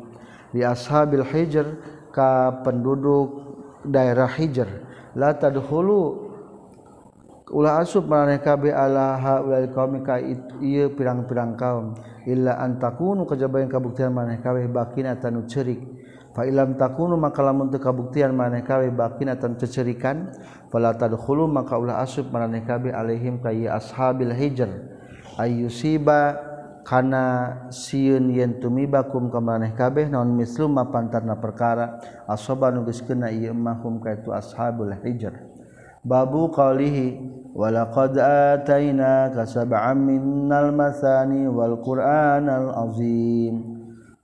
di 0.56 0.64
ashabil 0.64 1.28
Hijr 1.28 1.68
ka 2.16 2.64
penduduk 2.64 3.44
daerah 3.84 4.32
Hijr 4.32 4.72
la 5.20 5.36
tadhulu 5.36 6.32
ulah 7.52 7.84
asup 7.84 8.08
maraneh 8.08 8.40
kabe 8.40 8.72
ala 8.72 9.20
haulal 9.20 9.68
qaumi 9.76 10.00
ka 10.00 10.16
ieu 10.64 10.88
pirang-pirang 10.96 11.60
kaum 11.60 12.00
illa 12.24 12.56
antakunu 12.64 13.28
kajabayan 13.28 13.68
kabuktian 13.68 14.16
maraneh 14.16 14.40
kabe 14.40 14.64
bakina 14.72 15.20
tanu 15.20 15.44
cerik 15.44 15.84
fa 16.32 16.48
ilam 16.48 16.80
takunu 16.80 17.20
maka 17.20 17.44
lamun 17.44 17.68
teu 17.68 17.84
kabuktian 17.84 18.32
maraneh 18.32 18.64
kabe 18.64 18.96
bakina 18.96 19.36
tan 19.36 19.60
cecerikan 19.60 20.32
fala 20.72 20.96
tadhulu 20.96 21.52
maka 21.52 21.76
ulah 21.76 22.00
asup 22.00 22.32
maraneh 22.32 22.64
kabe 22.64 22.96
alaihim 22.96 23.44
ka 23.44 23.52
ashabil 23.52 24.32
Hijr. 24.32 24.99
Ayyusiba 25.40 26.36
kana 26.84 27.54
sieun 27.72 28.28
yen 28.34 28.60
tumibakum 28.60 29.32
ka 29.32 29.40
maneh 29.40 29.72
kabeh 29.72 30.12
naon 30.12 30.36
mislu 30.36 30.68
mapantarna 30.68 31.40
perkara. 31.40 32.04
Asaba 32.28 32.74
nu 32.74 32.84
geus 32.84 33.00
ieu 33.08 33.56
mahum 33.56 34.04
ka 34.04 34.20
itu 34.20 34.36
ashabul 34.36 34.92
hijr. 35.00 35.32
Babu 36.04 36.52
qalihi 36.52 37.22
walaqad 37.54 38.18
atainaka 38.18 39.46
sab'an 39.46 40.02
minnal 40.02 40.74
masani 40.74 41.46
wal 41.46 41.78
qur'anal 41.80 42.74
azim. 42.90 43.80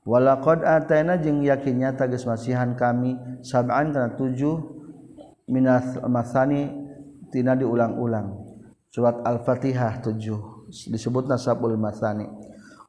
Walaqad 0.06 0.66
ataina 0.66 1.22
jeung 1.22 1.46
yakin 1.46 1.86
nyata 1.86 2.10
geus 2.10 2.26
masihan 2.26 2.74
kami 2.74 3.16
sab'an 3.46 3.94
kana 3.94 4.18
tujuh 4.18 4.58
minas 5.46 6.02
masani 6.10 6.74
tina 7.30 7.54
diulang-ulang. 7.54 8.42
Surat 8.90 9.22
al-fatihah 9.28 10.00
tujuh 10.00 10.55
disebut 10.92 11.32
nasabul 11.32 11.80
masani 11.80 12.28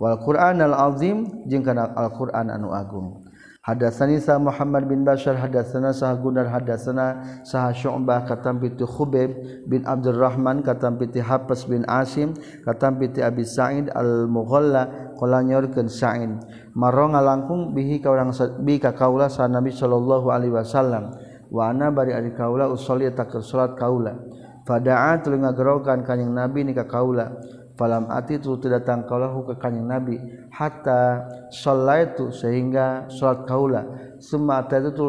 wal 0.02 0.18
Quran 0.18 0.58
al 0.66 0.74
azim 0.90 1.46
jeung 1.46 1.62
kana 1.62 1.94
al 1.94 2.10
Quran 2.10 2.50
anu 2.50 2.74
agung. 2.74 3.22
Hadatsani 3.66 4.22
sa 4.22 4.38
Muhammad 4.38 4.86
bin 4.86 5.02
Bashar 5.02 5.34
hadatsana 5.34 5.90
sah 5.90 6.14
Gunar 6.14 6.46
hadatsana 6.46 7.42
sah 7.42 7.74
Syu'bah 7.74 8.22
katam 8.22 8.62
piti 8.62 8.86
Khubaib 8.86 9.66
bin 9.66 9.82
Abdurrahman 9.82 10.62
katam 10.62 10.94
piti 11.02 11.18
Hapas 11.18 11.66
bin 11.66 11.82
Asim 11.90 12.30
katam 12.62 12.94
piti 12.94 13.26
Abi 13.26 13.42
Sa'id 13.42 13.90
al-Mughalla 13.90 15.10
qala 15.18 15.42
nyorkeun 15.42 15.90
Sa'id. 15.90 16.30
Maro 16.78 17.10
ngalangkung 17.10 17.74
bihi 17.74 17.98
ka 17.98 18.14
urang 18.14 18.30
bi 18.62 18.78
ka 18.78 18.94
kaula 18.94 19.26
sa 19.26 19.50
Nabi 19.50 19.74
sallallahu 19.74 20.30
alaihi 20.30 20.54
wasallam. 20.54 21.10
Wa 21.50 21.74
ana 21.74 21.90
bari 21.90 22.14
ari 22.14 22.38
kaula 22.38 22.70
usolli 22.70 23.10
tak 23.10 23.34
salat 23.42 23.74
kaula. 23.74 24.14
Fada'a 24.62 25.18
tuluy 25.26 25.42
ngagerokan 25.42 26.06
kanjing 26.06 26.30
Nabi 26.30 26.70
ni 26.70 26.70
ka 26.70 26.86
kaula. 26.86 27.34
Falam 27.76 28.08
ati 28.08 28.40
tu 28.40 28.56
datang 28.56 29.04
kaulahu 29.04 29.52
ke 29.52 29.54
kanjing 29.60 29.84
Nabi. 29.84 30.16
Hatta 30.50 31.28
itu 32.02 32.32
sehingga 32.32 33.06
salat 33.12 33.44
kaula 33.44 33.84
summa 34.18 34.64
itu 34.64 35.06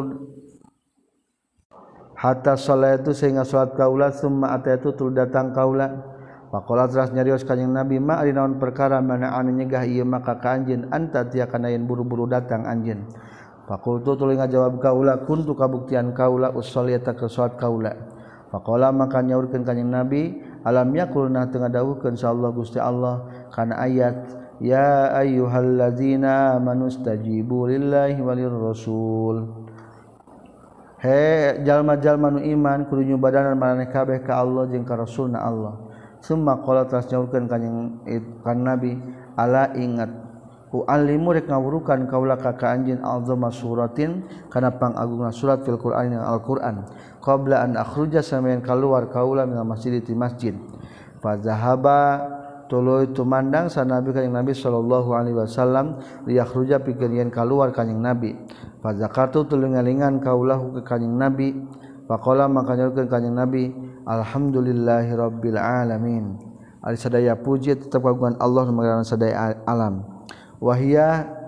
hatta 2.14 2.54
itu 2.54 3.10
sehingga 3.16 3.42
salat 3.42 3.72
kaula 3.74 4.12
summa 4.12 4.60
itu 4.60 4.92
tu 4.94 5.08
datang 5.10 5.50
kaula 5.56 6.16
Pakola 6.48 6.88
teras 6.88 7.12
nyarios 7.12 7.44
kanjing 7.44 7.68
Nabi 7.68 8.00
ma 8.00 8.24
ari 8.24 8.32
naon 8.32 8.56
perkara 8.56 9.04
mana 9.04 9.36
anu 9.36 9.52
nyegah 9.52 9.84
ieu 9.84 10.08
maka 10.08 10.40
ka 10.40 10.56
anjeun? 10.56 10.88
Anta 10.88 11.28
tia 11.28 11.44
kana 11.44 11.68
yen 11.68 11.84
buru-buru 11.84 12.24
datang 12.24 12.64
anjeun. 12.64 13.04
Fakultu 13.68 14.16
tuluy 14.16 14.40
ngajawab 14.40 14.80
kaula 14.80 15.28
kuntu 15.28 15.52
kabuktian 15.52 16.16
kaula 16.16 16.48
usolli 16.56 16.96
eta 16.96 17.12
ke 17.12 17.28
salat 17.28 17.60
kaula 17.60 17.92
Pakola 18.48 18.88
maka 18.96 19.20
nyaurkeun 19.20 19.60
kanjing 19.60 19.92
Nabi 19.92 20.40
alam 20.66 20.90
yakulna 20.94 21.46
tengah 21.50 21.70
dawuhkeun 21.70 22.18
insyaallah 22.18 22.50
Gusti 22.54 22.78
Allah 22.82 23.26
kana 23.54 23.78
ayat 23.78 24.26
ya 24.58 25.14
ayyuhallazina 25.18 26.58
manustajibu 26.58 27.70
lillahi 27.70 28.18
walir 28.18 28.50
rasul. 28.50 29.66
He 30.98 31.62
jalma-jalma 31.62 32.34
nu 32.34 32.42
iman 32.42 32.90
kudu 32.90 33.06
nyubadanan 33.06 33.54
maraneh 33.54 33.86
kabeh 33.86 34.18
ka 34.26 34.42
Allah 34.42 34.66
jeung 34.66 34.82
ka 34.82 34.98
rasulna 34.98 35.38
Allah. 35.38 35.78
Summa 36.18 36.58
qala 36.58 36.90
tas 36.90 37.06
nyaurkeun 37.06 37.46
kanjing 37.46 38.02
kan 38.42 38.58
nabi 38.58 38.98
ala 39.38 39.70
ingat 39.78 40.10
alimu 40.68 41.32
rek 41.32 41.48
ngawurukan 41.48 42.04
kaula 42.12 42.36
ka 42.36 42.52
ka 42.52 42.76
anjeun 42.76 43.00
azama 43.00 43.48
suratin 43.48 44.20
kana 44.52 44.76
pangagungna 44.76 45.32
surat 45.32 45.64
fil 45.64 45.80
Qur'an 45.80 46.12
Al-Qur'an. 46.12 46.84
Qabla 47.24 47.64
an 47.64 47.72
akhruja 47.80 48.20
samayan 48.20 48.60
keluar 48.60 49.08
kaula 49.08 49.48
min 49.48 49.56
masjid 49.64 49.96
di 49.96 50.12
masjid. 50.12 50.52
Fa 51.24 51.40
zahaba 51.40 52.20
tulu 52.68 53.08
tumandang 53.16 53.72
sanabi 53.72 54.12
kanjing 54.12 54.36
Nabi 54.36 54.52
sallallahu 54.52 55.16
alaihi 55.16 55.40
wasallam 55.40 56.04
liyakhruja 56.28 56.84
pikeun 56.84 57.32
kaluar 57.32 57.72
kanjing 57.72 58.04
Nabi. 58.04 58.36
Fa 58.84 58.92
zakatu 58.92 59.48
tulungalingan 59.48 60.20
kaulahu 60.20 60.76
ke 60.76 60.80
kanjing 60.84 61.16
Nabi. 61.16 61.56
Faqala 62.04 62.44
maka 62.44 62.76
nyorkeun 62.76 63.08
kanjing 63.08 63.32
Nabi 63.32 63.72
alhamdulillahi 64.04 65.16
rabbil 65.16 65.56
alamin. 65.56 66.36
Ari 66.84 67.00
sadaya 67.00 67.34
puji 67.40 67.74
tetep 67.74 68.04
kagungan 68.04 68.36
Allah 68.36 68.68
nu 68.68 69.02
sadaya 69.02 69.58
alam 69.66 70.17
wahia 70.62 71.38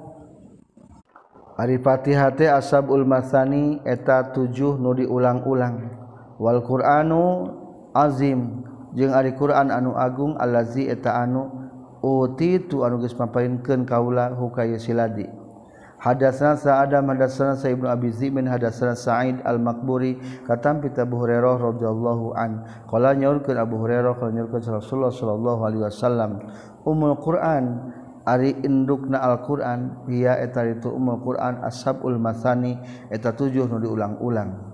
Aripatihati 1.60 2.48
asab 2.48 2.88
ulmasani 2.88 3.84
eta 3.84 4.32
tujuh 4.32 4.80
nudi 4.80 5.04
ulang-ulang 5.04 5.92
Wal 6.40 6.64
Quranu 6.64 7.52
azim. 7.92 8.64
Jeung 8.96 9.12
ari 9.12 9.36
Quran 9.36 9.68
anu 9.68 9.92
agung 9.92 10.40
allazi 10.40 10.88
eta 10.88 11.20
anu 11.20 11.52
uti 12.00 12.64
tu 12.64 12.80
anu 12.80 12.96
geus 13.04 13.12
mapainkeun 13.12 13.84
kaula 13.84 14.32
hukaya 14.32 14.80
siladi. 14.80 15.28
Hadatsana 16.00 16.56
Sa'ad 16.56 16.96
hadatsana 16.96 17.60
sa 17.60 17.68
Ibnu 17.68 17.84
Abi 17.84 18.08
Zimin 18.08 18.48
hadatsana 18.48 18.96
Sa'id 18.96 19.44
Al-Makburi 19.44 20.16
katam 20.48 20.80
pita 20.80 21.04
Abu 21.04 21.20
Hurairah 21.20 21.60
radhiyallahu 21.60 22.32
an. 22.40 22.64
Qala 22.88 23.12
nyaurkeun 23.12 23.60
Abu 23.60 23.84
Hurairah 23.84 24.16
qala 24.16 24.32
nyaurkeun 24.32 24.64
Rasulullah 24.64 25.12
sallallahu 25.12 25.60
alaihi 25.60 25.84
wasallam 25.84 26.40
Ummul 26.88 27.20
Quran 27.20 27.92
Ari 28.30 28.62
indukna 28.62 29.18
Alquran 29.18 30.06
via 30.06 30.38
eta 30.38 30.62
itu 30.62 30.86
umul 30.86 31.18
Quran 31.18 31.66
ashab 31.66 32.06
ulmasani 32.06 32.78
eta 33.10 33.34
tujuh 33.34 33.66
nu 33.66 33.82
diulang-ulang. 33.82 34.70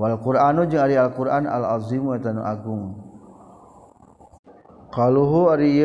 Wal 0.00 0.16
Quranu 0.20 0.64
jeung 0.64 0.80
ari 0.80 0.96
Al-Qur'an 0.96 1.44
al-azimu 1.44 2.16
eta 2.16 2.32
nu 2.32 2.40
agung. 2.40 2.96
Qaluhu 4.92 5.52
ari 5.52 5.84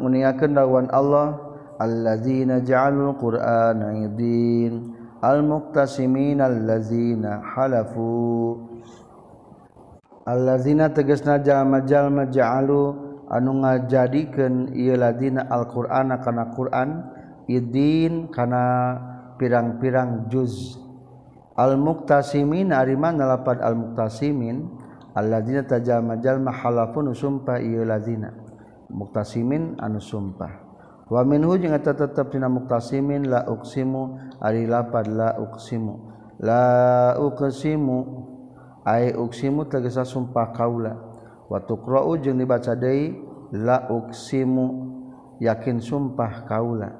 muniakeun 0.00 0.56
dawan 0.56 0.88
Allah 0.88 1.36
allazina 1.76 2.64
ja'alul 2.64 3.16
qur'ana 3.20 3.92
yadin 3.92 4.96
al-muqtasimin 5.20 6.40
allazina 6.40 7.44
halafu. 7.44 8.56
Allazina 10.24 10.88
tegasna 10.88 11.36
jalma-jalma 11.40 12.32
ja'alu 12.32 13.05
anu 13.30 13.62
ngajadikeun 13.62 14.74
ieu 14.74 14.94
ladina 14.94 15.46
Al-Qur'ana 15.50 16.22
kana 16.22 16.52
Qur'an 16.54 17.10
idin 17.46 18.30
kana 18.30 18.96
pirang-pirang 19.38 20.30
juz. 20.30 20.78
Al-Muqtasimin 21.56 22.74
ari 22.74 22.94
mana 23.00 23.36
lapad 23.36 23.64
Al-Muqtasimin 23.64 24.66
alladzina 25.16 25.64
tajama 25.64 26.20
jalma 26.20 26.52
halafun 26.52 27.16
sumpah 27.16 27.58
ieu 27.58 27.82
ladina. 27.82 28.30
Muqtasimin 28.92 29.80
anu 29.80 29.98
sumpah. 29.98 30.66
Wa 31.06 31.22
minhu 31.22 31.54
jeung 31.54 31.70
eta 31.70 31.94
tetep 31.94 32.34
dina 32.34 32.50
muktasimin 32.50 33.30
la 33.30 33.46
uqsimu 33.46 34.34
ari 34.42 34.66
lapad 34.66 35.06
la 35.06 35.38
uqsimu. 35.38 35.94
La 36.42 37.14
uqsimu 37.14 37.98
ai 38.82 39.14
uqsimu 39.14 39.70
tegesa 39.70 40.02
sumpah 40.02 40.50
kaula. 40.50 41.15
Wa 41.46 41.58
tuqra'u 41.62 42.18
jeung 42.18 42.38
dibaca 42.38 42.74
deui 42.74 43.18
la 43.54 43.86
uqsimu 43.90 44.66
yakin 45.38 45.78
sumpah 45.78 46.44
kaula. 46.46 46.92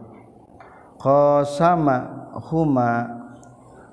Qasama 0.97 2.31
huma 2.51 2.91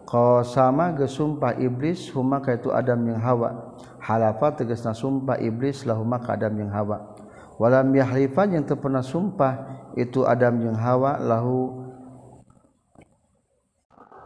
qasama 0.07 0.95
ge 0.95 1.09
sumpah 1.09 1.57
iblis 1.59 2.07
huma 2.13 2.39
kaitu 2.39 2.69
Adam 2.69 3.03
jeung 3.03 3.19
Hawa. 3.19 3.75
Halafa 4.03 4.59
tegasna 4.59 4.91
sumpah 4.91 5.39
iblis 5.39 5.87
lahuma 5.87 6.19
ka 6.19 6.35
Adam 6.35 6.59
jeung 6.59 6.71
Hawa. 6.71 7.15
Walam 7.55 7.93
yahlifan 7.95 8.57
yang 8.57 8.65
terpernah 8.65 9.05
sumpah 9.05 9.87
itu 9.95 10.25
Adam 10.25 10.59
yang 10.59 10.75
Hawa 10.75 11.21
lahu. 11.21 11.83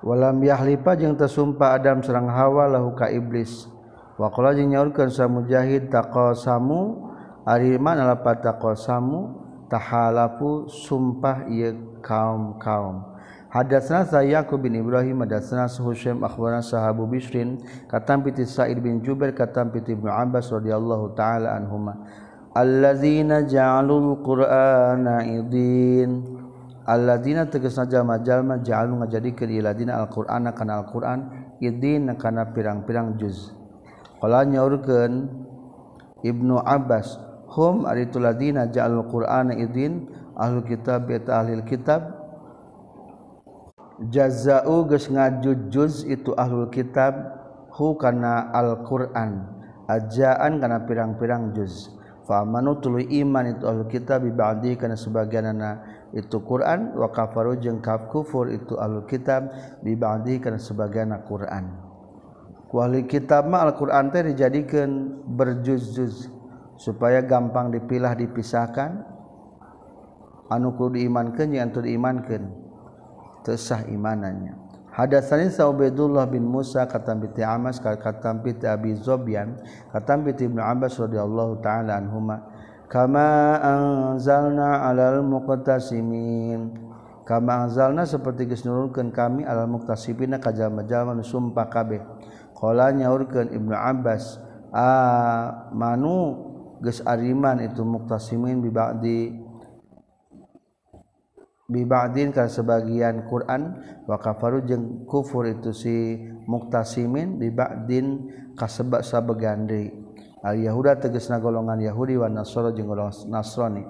Walam 0.05 0.39
yahlifa 0.39 0.93
jeung 0.95 1.17
tersumpah 1.17 1.73
Adam 1.73 2.05
serang 2.05 2.29
Hawa 2.29 2.69
lahu 2.69 2.93
ka 2.93 3.09
iblis 3.09 3.65
Wakola 4.17 4.57
jeung 4.57 4.73
nyaurkeun 4.73 5.13
sa 5.13 5.29
mujahid 5.29 5.93
taqasamu 5.93 7.13
ari 7.45 7.77
mana 7.77 8.17
lapat 8.17 8.41
taqasamu? 8.41 9.45
Tahalafu 9.67 10.71
sumpah 10.71 11.43
ieu 11.51 11.99
kaum-kaum. 11.99 13.03
Hadatsna 13.51 14.07
Sayyaqub 14.07 14.63
bin 14.63 14.79
Ibrahim 14.79 15.27
hadatsna 15.27 15.67
Husaim 15.67 16.23
akhbarana 16.23 16.63
sahabu 16.63 17.03
Bishrin 17.03 17.59
katam 17.91 18.23
piti 18.23 18.47
Sa'id 18.47 18.79
bin 18.79 19.03
Jubair 19.03 19.35
katam 19.35 19.75
piti 19.75 19.91
Ibnu 19.91 20.07
Abbas 20.07 20.55
radhiyallahu 20.55 21.19
taala 21.19 21.59
anhuma. 21.59 21.99
Allazina 22.55 23.43
ja'alul 23.43 24.23
qur'ana 24.23 25.27
idin. 25.35 26.23
Allazina 26.87 27.43
tegasna 27.51 27.91
jalma-jalma 27.91 28.63
ja'alu 28.63 29.03
ngajadikeun 29.03 29.51
ieu 29.51 29.63
ladina 29.67 29.99
al-qur'ana 29.99 30.55
kana 30.55 30.79
al-qur'an 30.79 31.27
idin 31.59 32.07
kana 32.15 32.55
pirang-pirang 32.55 33.19
juz. 33.19 33.56
Kala 34.17 34.41
nyaurkeun 34.49 35.29
Ibnu 36.25 36.57
Abbas 36.65 37.21
hum 37.53 37.85
aritul 37.85 38.25
ladina 38.25 38.65
ja'al 38.65 39.05
qur'ana 39.05 39.53
idin 39.53 40.09
ahlul 40.33 40.65
kitab 40.65 41.05
bi 41.05 41.21
ahlil 41.21 41.61
kitab? 41.65 42.17
Jazaa'u 43.97 44.89
geus 44.89 45.09
ngajujuz 45.09 46.05
itu 46.05 46.33
ahlul 46.33 46.69
kitab 46.73 47.13
hu 47.73 47.97
kana 47.97 48.49
alquran 48.53 49.45
ajaan 49.85 50.61
kana 50.61 50.85
pirang-pirang 50.85 51.53
juz. 51.53 51.93
Famanu 52.25 52.77
tuluy 52.81 53.07
iman 53.23 53.55
itu 53.55 53.63
ahlul 53.69 53.87
kitab 53.87 54.25
bi 54.25 54.33
ba'di 54.33 54.75
kana 54.75 54.99
sebagianana 54.99 55.81
itu 56.11 56.43
Quran 56.43 56.97
wa 56.97 57.07
kafaru 57.13 57.55
jeung 57.61 57.79
kafur 57.79 58.49
itu 58.49 58.75
ahlul 58.81 59.05
kitab 59.05 59.53
bi 59.85 59.93
ba'di 59.93 60.41
kana 60.41 60.59
sebagianna 60.59 61.23
Quran. 61.23 61.86
Kuali 62.67 63.07
kitab 63.07 63.47
mah 63.47 63.63
Al-Quran 63.63 64.11
teh 64.11 64.27
dijadikan 64.27 65.23
berjuz-juz 65.23 66.27
supaya 66.75 67.23
gampang 67.23 67.71
dipilah 67.71 68.11
dipisahkan. 68.11 69.07
Anu 70.51 70.75
kudu 70.75 70.99
diimankeun 70.99 71.55
jeung 71.55 71.63
anu 71.63 71.79
diimankeun. 71.79 72.43
Teu 73.47 73.55
sah 73.55 73.87
imanannya. 73.87 74.67
Hadatsani 74.91 75.47
Sa'ubedullah 75.47 76.27
bin 76.27 76.43
Musa 76.43 76.83
katam 76.89 77.23
bi 77.23 77.29
Amas 77.39 77.77
katam 77.79 78.41
bi 78.41 78.51
Abi 78.65 78.97
Zobyan 78.97 79.61
katam 79.93 80.25
bi 80.25 80.33
Ibnu 80.33 80.57
Abbas 80.57 80.99
radhiyallahu 80.99 81.63
taala 81.63 82.01
anhuma. 82.01 82.43
Kama 82.91 83.59
anzalna 83.63 84.83
'alal 84.83 85.23
muqtasimin. 85.23 86.83
Kama 87.27 87.67
anzalna 87.67 88.07
seperti 88.07 88.47
geus 88.47 88.63
nurunkeun 88.63 89.11
kami 89.11 89.43
'alal 89.43 89.67
muqtasibina 89.67 90.39
ka 90.39 90.55
jalma-jalma 90.55 91.19
sumpah 91.23 91.67
kabeh 91.67 91.99
Kala 92.57 92.89
nyaurkeun 92.89 93.53
Ibnu 93.53 93.77
Abbas 93.77 94.41
a 94.73 94.89
manu 95.69 96.49
geus 96.81 97.05
ariman 97.05 97.61
itu 97.61 97.85
muktasimin 97.85 98.65
bi 98.65 98.73
ba'di 98.73 99.19
bi 101.69 101.81
ba'din 101.85 102.33
ka 102.33 102.49
sebagian 102.49 103.29
Quran 103.29 103.77
wa 104.09 104.17
kafaru 104.17 104.65
jeung 104.65 105.05
kufur 105.05 105.45
itu 105.45 105.69
si 105.69 106.17
muktasimin 106.49 107.37
bi 107.37 107.53
ba'din 107.53 108.25
ka 108.57 108.65
sebab 108.65 109.05
sabagande 109.05 109.93
al 110.41 110.57
yahuda 110.57 110.97
tegasna 110.97 111.37
golongan 111.37 111.77
yahudi 111.77 112.17
wa 112.17 112.25
nasara 112.25 112.73
jeung 112.73 112.89
golongan 112.89 113.13
nasrani. 113.29 113.85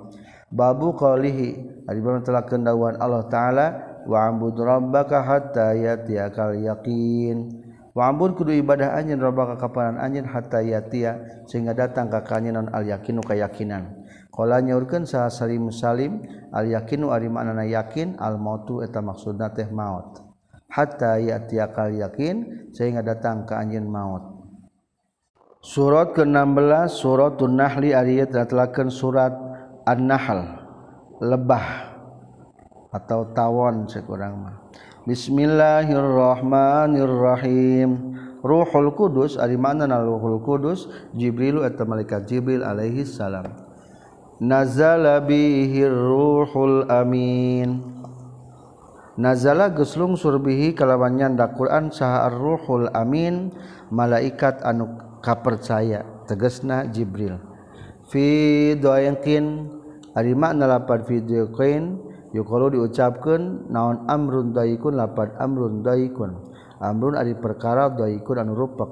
Babu 0.48 0.96
qalihi 0.96 1.84
ari 1.88 2.00
telah 2.24 2.44
kendawan 2.48 2.96
Allah 3.00 3.28
taala 3.28 3.68
wa 4.08 4.28
ambud 4.28 4.56
rabbaka 4.56 5.24
hatta 5.24 5.76
yatiyakal 5.76 6.56
yaqin. 6.56 7.67
Wambur 7.98 8.38
kudu 8.38 8.54
ibadah 8.54 8.94
anjin 8.94 9.18
roba 9.18 9.58
kakapalan 9.58 9.98
anjin 9.98 10.22
hatta 10.30 10.62
yatia 10.62 11.18
sehingga 11.50 11.74
datang 11.74 12.14
ka 12.14 12.22
kanyinan 12.22 12.70
al 12.70 12.86
yakinu 12.86 13.26
kayakinan. 13.26 14.06
Kala 14.30 14.62
nyaurkeun 14.62 15.10
saha 15.10 15.34
Salim 15.34 15.74
Salim 15.74 16.22
al 16.54 16.70
yakinu 16.70 17.10
ari 17.10 17.26
maknana 17.26 17.66
yakin 17.66 18.22
al 18.22 18.38
mautu 18.38 18.86
eta 18.86 19.02
maksudna 19.02 19.50
teh 19.50 19.66
maut. 19.74 20.22
Hatta 20.70 21.18
yatia 21.18 21.74
kal 21.74 21.90
yakin 21.90 22.70
sehingga 22.70 23.02
datang 23.02 23.50
ka 23.50 23.58
anjin 23.58 23.90
maut. 23.90 24.46
Surat 25.66 26.14
ke-16 26.14 27.02
Suratun 27.02 27.58
Nahli 27.58 27.98
ari 27.98 28.22
telatelakeun 28.30 28.94
surat 28.94 29.34
An-Nahl 29.90 30.46
lebah 31.18 31.98
atau 32.94 33.34
tawon 33.34 33.90
sekurang 33.90 34.38
mah. 34.38 34.67
Bismillahirrahmanirrahim. 35.08 37.90
Ruhul 38.44 38.92
Kudus 38.92 39.40
ari 39.40 39.56
maknana 39.56 40.04
Ruhul 40.04 40.44
Kudus? 40.44 40.92
Jibril 41.16 41.64
eta 41.64 41.88
malaikat 41.88 42.28
Jibril 42.28 42.60
alaihi 42.60 43.08
salam. 43.08 43.48
Nazala 44.44 45.24
bihirruhul 45.24 46.92
amin. 46.92 47.88
Nazala 49.16 49.72
geslung 49.72 50.20
surbihi 50.20 50.76
kalawan 50.76 51.16
nyanda 51.16 51.56
Quran 51.56 51.88
saha 51.88 52.28
ar-ruhul 52.28 52.92
amin 52.92 53.56
malaikat 53.88 54.60
anu 54.68 54.92
kapercaya 55.24 56.04
tegesna 56.28 56.84
Jibril. 56.84 57.40
Fi 58.12 58.76
doayakin 58.76 59.72
maknapan 60.36 61.00
video 61.08 61.48
kain 61.56 61.96
y 61.96 62.07
kalau 62.34 62.68
diucapkan 62.68 63.72
naon 63.72 64.04
amrun 64.12 64.52
daikun 64.52 65.00
lapan 65.00 65.32
amrun 65.40 65.80
daikun. 65.80 66.32
Amrun 66.78 67.16
ari 67.16 67.34
perkara 67.34 67.88
daikun 67.90 68.44
anu 68.44 68.54
rupak. 68.54 68.92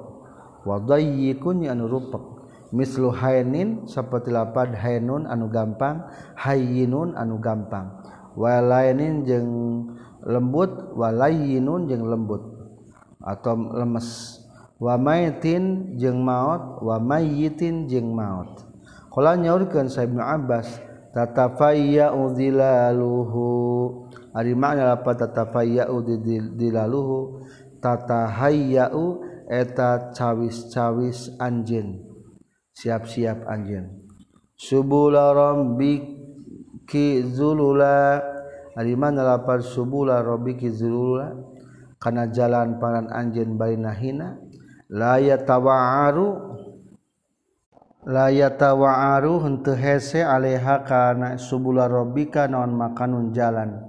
Wa 0.63 0.79
daikun 0.79 1.67
anu 1.67 1.85
rupak. 1.85 2.23
Mislu 2.71 3.13
hainin 3.13 3.85
seperti 3.85 4.33
lapan 4.33 4.73
hainun 4.73 5.23
anu 5.27 5.51
gampang 5.51 6.07
hayinun 6.39 7.13
anu 7.15 7.37
gampang. 7.37 7.91
Walainin 8.35 9.23
jeng 9.23 9.49
lembut 10.23 10.95
walayinun 10.95 11.87
jeng 11.87 12.07
lembut. 12.07 12.41
Atau 13.19 13.71
lemes. 13.75 14.41
Wa 14.75 14.99
maitin 14.99 15.95
jeng 15.95 16.19
maut 16.19 16.83
wa 16.83 16.99
mayitin 16.99 17.87
jeng 17.87 18.11
maut 18.11 18.65
kalau 19.15 19.31
nyaurkeun 19.39 19.87
sa 19.87 20.03
Ibnu 20.03 20.19
Abbas 20.19 20.67
tatafayyu 21.15 22.35
dilaluhu. 22.35 23.47
Ari 24.35 24.51
makna 24.51 24.99
apa 24.99 25.15
tatafayyu 25.15 26.03
dilaluhu? 26.59 27.47
Tatahayyu 27.79 29.23
eta 29.47 30.11
cawis-cawis 30.11 31.39
anjeun. 31.39 32.03
Siap-siap 32.75 33.47
anjeun. 33.47 34.03
Subula 34.59 35.31
rabbiki 35.31 37.23
zulula. 37.31 38.19
Ari 38.75 38.99
makna 38.99 39.23
lapar 39.23 39.63
subula 39.63 40.19
rabbiki 40.19 40.67
zulula? 40.67 41.31
Kana 41.95 42.27
jalan 42.27 42.75
paran 42.75 43.07
anjeun 43.07 43.55
bainahina 43.55 44.35
la 44.91 45.15
yatawa'aru 45.17 46.27
layatawa'aru 48.05 49.41
henteu 49.41 49.73
hese 49.73 50.21
alaiha 50.21 50.85
kana 50.85 51.41
subula 51.41 51.89
rabbika 51.89 52.45
naon 52.45 52.77
makanun 52.77 53.33
jalan. 53.33 53.81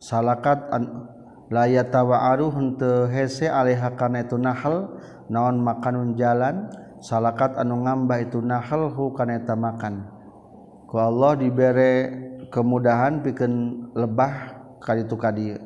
Salakat 0.00 0.72
an 0.72 1.08
layatawa'aru 1.52 2.48
henteu 2.52 3.06
hese 3.12 3.46
alaiha 3.46 3.94
kana 3.94 4.24
itu 4.24 4.40
nahal 4.40 4.98
naon 5.28 5.60
makanun 5.60 6.16
jalan. 6.16 6.72
Salakat 6.98 7.54
anu 7.54 7.84
ngambah 7.86 8.18
itu 8.26 8.42
nahal 8.42 8.90
hu 8.90 9.14
kana 9.14 9.38
eta 9.38 9.54
makan. 9.54 10.08
Ku 10.88 10.96
Allah 10.96 11.36
dibere 11.36 11.92
kemudahan 12.48 13.20
pikeun 13.20 13.92
lebah 13.92 14.56
ka 14.80 14.96
ditu 14.96 15.20
ka 15.20 15.28
dieu 15.28 15.60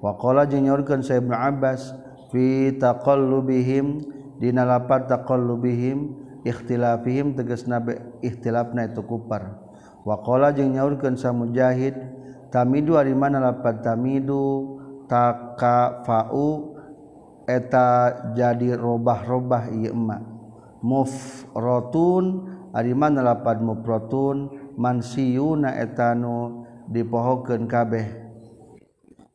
wa 0.00 0.16
qala 0.16 0.48
jeung 0.48 0.64
nyaurkeun 0.64 1.04
sa 1.04 1.20
Ibnu 1.20 1.36
Abbas 1.36 1.92
fi 2.32 2.72
taqallubihim 2.76 4.00
dina 4.40 4.64
lapat 4.64 5.08
taqallubihim 5.08 6.23
ikhtilafihim 6.44 7.34
teges 7.34 7.64
nabe 7.64 7.98
ikhtilafna 8.20 8.92
itu 8.92 9.00
kupar. 9.02 9.58
Waqala 10.04 10.52
jeung 10.52 10.76
nyaurkeun 10.76 11.16
sa 11.16 11.32
mujahid 11.32 11.96
tamidu 12.52 13.00
ari 13.00 13.16
mana 13.16 13.40
lapat 13.40 13.80
tamidu 13.80 14.76
takafau 15.08 16.76
eta 17.48 18.12
jadi 18.36 18.76
robah-robah 18.76 19.72
ieu 19.72 19.96
emak 19.96 20.20
mufratun 20.84 22.52
ari 22.76 22.92
mana 22.92 23.24
lapat 23.24 23.64
mufratun 23.64 24.52
mansiyuna 24.76 25.80
etanu 25.80 26.68
dipohokeun 26.92 27.64
kabeh. 27.64 28.04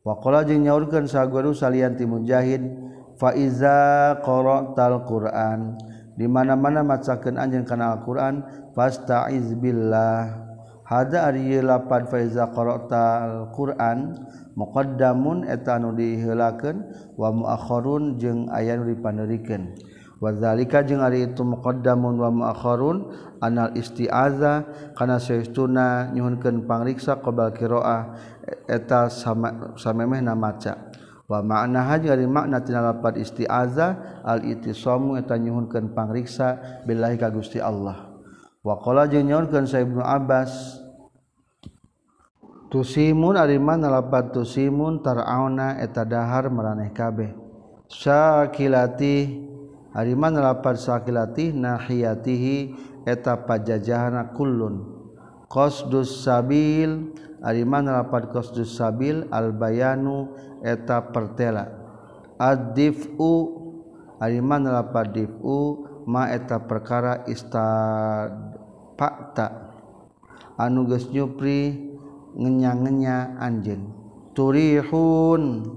Waqala 0.06 0.46
jeung 0.46 0.62
nyaurkeun 0.62 1.10
sa 1.10 1.26
guru 1.26 1.50
salian 1.50 1.98
ti 1.98 2.06
mujahid 2.06 2.62
fa 3.18 3.34
iza 3.34 4.16
qara'tal 4.22 5.02
qur'an. 5.02 5.89
dimana-mana 6.18 6.82
macakan 6.82 7.38
anjing 7.38 7.66
kana 7.66 7.98
Alquran 7.98 8.42
fastaizbillah 8.74 10.50
hada 10.90 11.30
ari 11.30 11.62
lapan 11.62 12.02
faiza 12.10 12.50
qara'ta 12.50 13.02
alquran 13.22 14.18
muqaddamun 14.58 15.46
eta 15.46 15.78
anu 15.78 15.94
diheulakeun 15.94 16.82
wa 17.14 17.30
muakhkharun 17.30 18.18
jeung 18.18 18.50
aya 18.50 18.74
nu 18.74 18.90
wa 18.90 19.14
wadzalika 20.18 20.82
jeung 20.82 20.98
ari 20.98 21.30
itu 21.30 21.46
muqaddamun 21.46 22.18
wa 22.18 22.30
muakhkharun 22.34 23.06
anal 23.38 23.70
isti'aza 23.78 24.66
kana 24.98 25.22
saestuna 25.22 26.10
nyuhunkeun 26.10 26.66
pangriksa 26.66 27.22
qabal 27.22 27.54
qiraah 27.54 28.18
eta 28.66 29.06
samemehna 29.78 30.34
maca. 30.34 30.90
wa 31.30 31.46
makna 31.46 31.86
haji 31.86 32.10
dari 32.10 32.26
makna 32.26 32.58
tina 32.58 32.82
lapat 32.82 33.22
al 34.26 34.40
itisamu 34.42 35.14
eta 35.14 35.38
nyuhunkeun 35.38 35.94
pangriksa 35.94 36.82
billahi 36.82 37.14
ka 37.14 37.30
Gusti 37.30 37.62
Allah. 37.62 38.10
Wa 38.66 38.82
qala 38.82 39.06
jeung 39.06 39.30
nyuhunkeun 39.30 39.70
sa 39.70 39.78
Ibnu 39.78 40.02
Abbas 40.02 40.50
tusimun 42.74 43.38
ari 43.38 43.62
mana 43.62 43.86
lapat 43.86 44.34
tusimun 44.34 45.06
tarauna 45.06 45.78
eta 45.78 46.02
dahar 46.02 46.50
maraneh 46.50 46.90
kabeh. 46.90 47.30
Syakilati 47.86 49.46
ari 49.94 50.18
mana 50.18 50.50
lapat 50.50 50.82
sakilati 50.82 51.54
nahiyatihi 51.54 52.74
eta 53.06 53.38
pajajahana 53.46 54.34
kullun. 54.34 54.98
Qasdus 55.46 56.26
sabil 56.26 57.14
ari 57.42 57.66
mana 57.66 58.02
lapat 58.02 58.30
qasdus 58.30 58.78
sabil 58.78 59.26
al 59.34 59.50
bayanu 59.50 60.30
eta 60.64 61.12
pertela. 61.12 61.68
Adifu 62.40 63.60
ariman 64.16 64.64
lapad 64.64 65.12
difu 65.12 65.84
ma 66.08 66.32
eta 66.32 66.64
perkara 66.64 67.28
istad 67.28 68.56
fakta 68.96 69.72
anu 70.56 70.88
geus 70.88 71.08
nyupri 71.12 71.92
ngenya-ngenya 72.36 73.40
anjeun. 73.40 73.92
Turihun. 74.36 75.76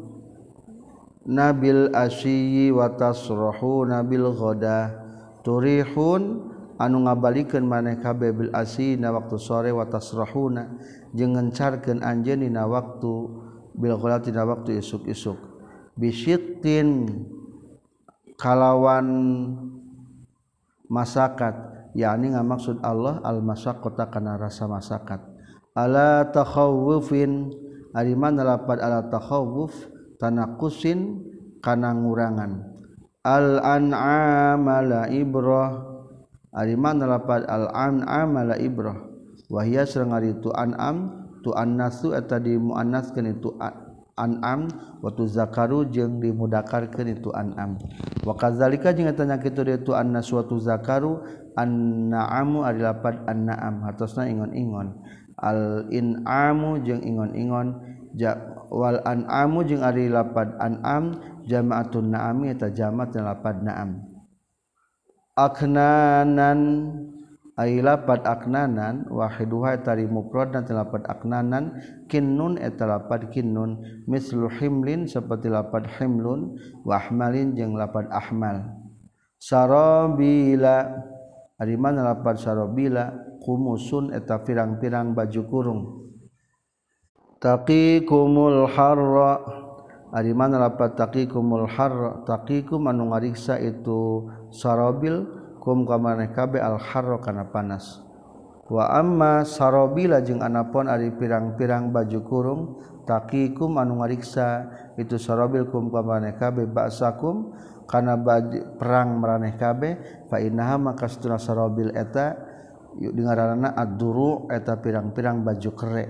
Nabil 1.24 1.88
asyi 1.96 2.68
wa 2.76 2.92
tasrahu 3.00 3.88
nabil 3.88 4.28
ghada 4.36 4.92
turihun 5.40 6.52
anu 6.76 7.08
ngabalikeun 7.08 7.64
maneh 7.64 7.96
kabeh 8.04 8.36
bil 8.36 8.52
asyi 8.52 9.00
na 9.00 9.08
waktu 9.16 9.40
sore 9.40 9.72
wa 9.72 9.88
tasrahuna. 9.88 10.76
Jeung 11.16 11.40
ngencarkeun 11.40 12.04
anjeun 12.04 12.44
dina 12.44 12.68
waktu 12.68 13.43
Bilkhola 13.74 14.22
tidak 14.22 14.46
waktu 14.46 14.78
isuk-isuk. 14.78 15.38
Bisitin 15.98 17.10
kalawan 18.38 19.08
masakat. 20.90 21.74
Yakni 21.94 22.34
nggak 22.34 22.48
maksud 22.50 22.78
Allah 22.82 23.22
al-masak 23.22 23.78
kota 23.82 24.10
karena 24.10 24.34
rasa 24.38 24.66
masakat. 24.66 25.22
Ala 25.78 26.26
takhawufin 26.34 27.54
aliman 27.94 28.34
lapad 28.38 28.82
ala 28.82 29.06
takhawuf 29.10 29.74
tanakusin 30.18 31.22
kana 31.62 31.94
ngurangan. 31.94 32.66
Al 33.22 33.62
an'am 33.62 34.66
la 34.66 35.06
ibrah 35.10 35.86
aliman 36.54 36.98
lapad 36.98 37.46
al 37.46 37.70
an'am 37.70 38.34
la 38.42 38.58
ibrah. 38.58 38.98
Wahia 39.54 39.86
sareng 39.86 40.18
itu 40.26 40.50
an'am 40.50 41.23
tu 41.44 41.52
annasu 41.52 42.16
eta 42.16 42.40
dimuannaskeun 42.40 43.36
itu 43.36 43.52
an'am 44.16 44.72
wa 45.04 45.10
tu 45.12 45.28
zakaru 45.28 45.84
jeung 45.92 46.24
dimudakarkeun 46.24 47.12
itu 47.12 47.30
an'am. 47.36 47.76
Wa 48.24 48.34
kadzalika 48.40 48.96
jeung 48.96 49.12
eta 49.12 49.28
nya 49.28 49.38
kitu 49.44 49.68
itu 49.68 49.92
annasu 49.92 50.40
wa 50.40 50.44
tu 50.48 50.56
zakaru 50.64 51.20
anna'amu 51.60 52.64
ari 52.64 52.80
lapad 52.82 53.28
anna'am. 53.28 53.84
Hartosna 53.84 54.26
ingon-ingon. 54.32 55.04
Al 55.36 55.92
in'amu 55.92 56.80
jeung 56.88 57.04
ingon-ingon 57.04 57.84
ja 58.16 58.38
wal 58.72 59.04
an'amu 59.04 59.68
jeung 59.68 59.84
ari 59.84 60.08
lapad 60.08 60.56
an'am 60.62 61.20
jama'atun 61.44 62.16
na'ami 62.16 62.56
eta 62.56 62.72
jama'at 62.72 63.18
lapad 63.20 63.60
na'am. 63.60 64.00
Aknanan 65.34 66.60
lapat 67.58 68.26
aknanan 68.26 69.06
wahiduha 69.14 69.86
tari 69.86 70.10
mufrad 70.10 70.58
dan 70.58 70.66
telapat 70.66 71.06
aknanan 71.06 71.78
kinnun 72.10 72.58
etalapat 72.58 73.30
kinnun. 73.30 73.78
Mislu 74.10 74.50
himlin 74.50 75.06
seperti 75.06 75.54
lapat 75.54 75.86
himlun 76.02 76.58
wahmalin 76.82 77.54
jeung 77.54 77.78
lapat 77.78 78.10
ahmal. 78.10 78.74
Sarabila 79.38 80.98
ari 81.62 81.78
mana 81.78 82.16
lapat 82.16 82.42
sarabila 82.42 83.14
kumusun 83.46 84.10
eta 84.18 84.42
pirang-pirang 84.42 85.14
baju 85.14 85.42
kurung. 85.46 85.82
Taqikumul 87.38 88.66
harra. 88.72 89.62
Ari 90.14 90.34
mana 90.34 90.58
lapat 90.58 90.98
taqikumul 90.98 91.70
harra? 91.70 92.26
Taqikum 92.26 92.86
anu 92.90 93.14
ngariksa 93.14 93.62
itu 93.62 94.30
sarabil 94.50 95.43
hukum 95.64 95.88
kamaneh 95.88 96.36
kabe 96.36 96.60
al-harro 96.60 97.24
kana 97.24 97.48
panas. 97.48 98.04
Wa 98.68 99.00
amma 99.00 99.48
sarobila 99.48 100.20
jeung 100.20 100.44
anapon 100.44 100.92
ari 100.92 101.16
pirang-pirang 101.16 101.88
baju 101.88 102.20
kurung 102.28 102.62
takikum 103.08 103.80
anu 103.80 104.04
ngariksa 104.04 104.68
itu 105.00 105.16
sarobil 105.16 105.72
kum 105.72 105.88
kamaneh 105.88 106.36
kabe 106.36 106.68
ba'sakum 106.68 107.56
kana 107.88 108.20
baju, 108.20 108.76
perang 108.76 109.24
maraneh 109.24 109.56
kabe 109.56 110.04
fa 110.28 110.44
innaha 110.44 110.76
maka 110.76 111.08
satuna 111.08 111.40
sarobil 111.40 111.96
eta 111.96 112.36
dengaranana 113.00 113.72
ad-duru 113.72 114.52
eta 114.52 114.76
pirang-pirang 114.84 115.48
baju 115.48 115.72
kere 115.80 116.06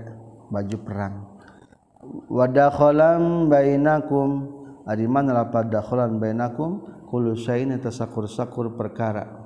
baju 0.50 0.76
perang. 0.82 1.14
Wadakholam 2.26 3.46
bainakum 3.46 4.50
ari 4.82 5.06
mana 5.06 5.46
lapad 5.46 5.70
bainakum 6.18 7.06
kulu 7.06 7.38
sain 7.38 7.70
eta 7.70 7.94
sakur-sakur 7.94 8.74
perkara. 8.74 9.43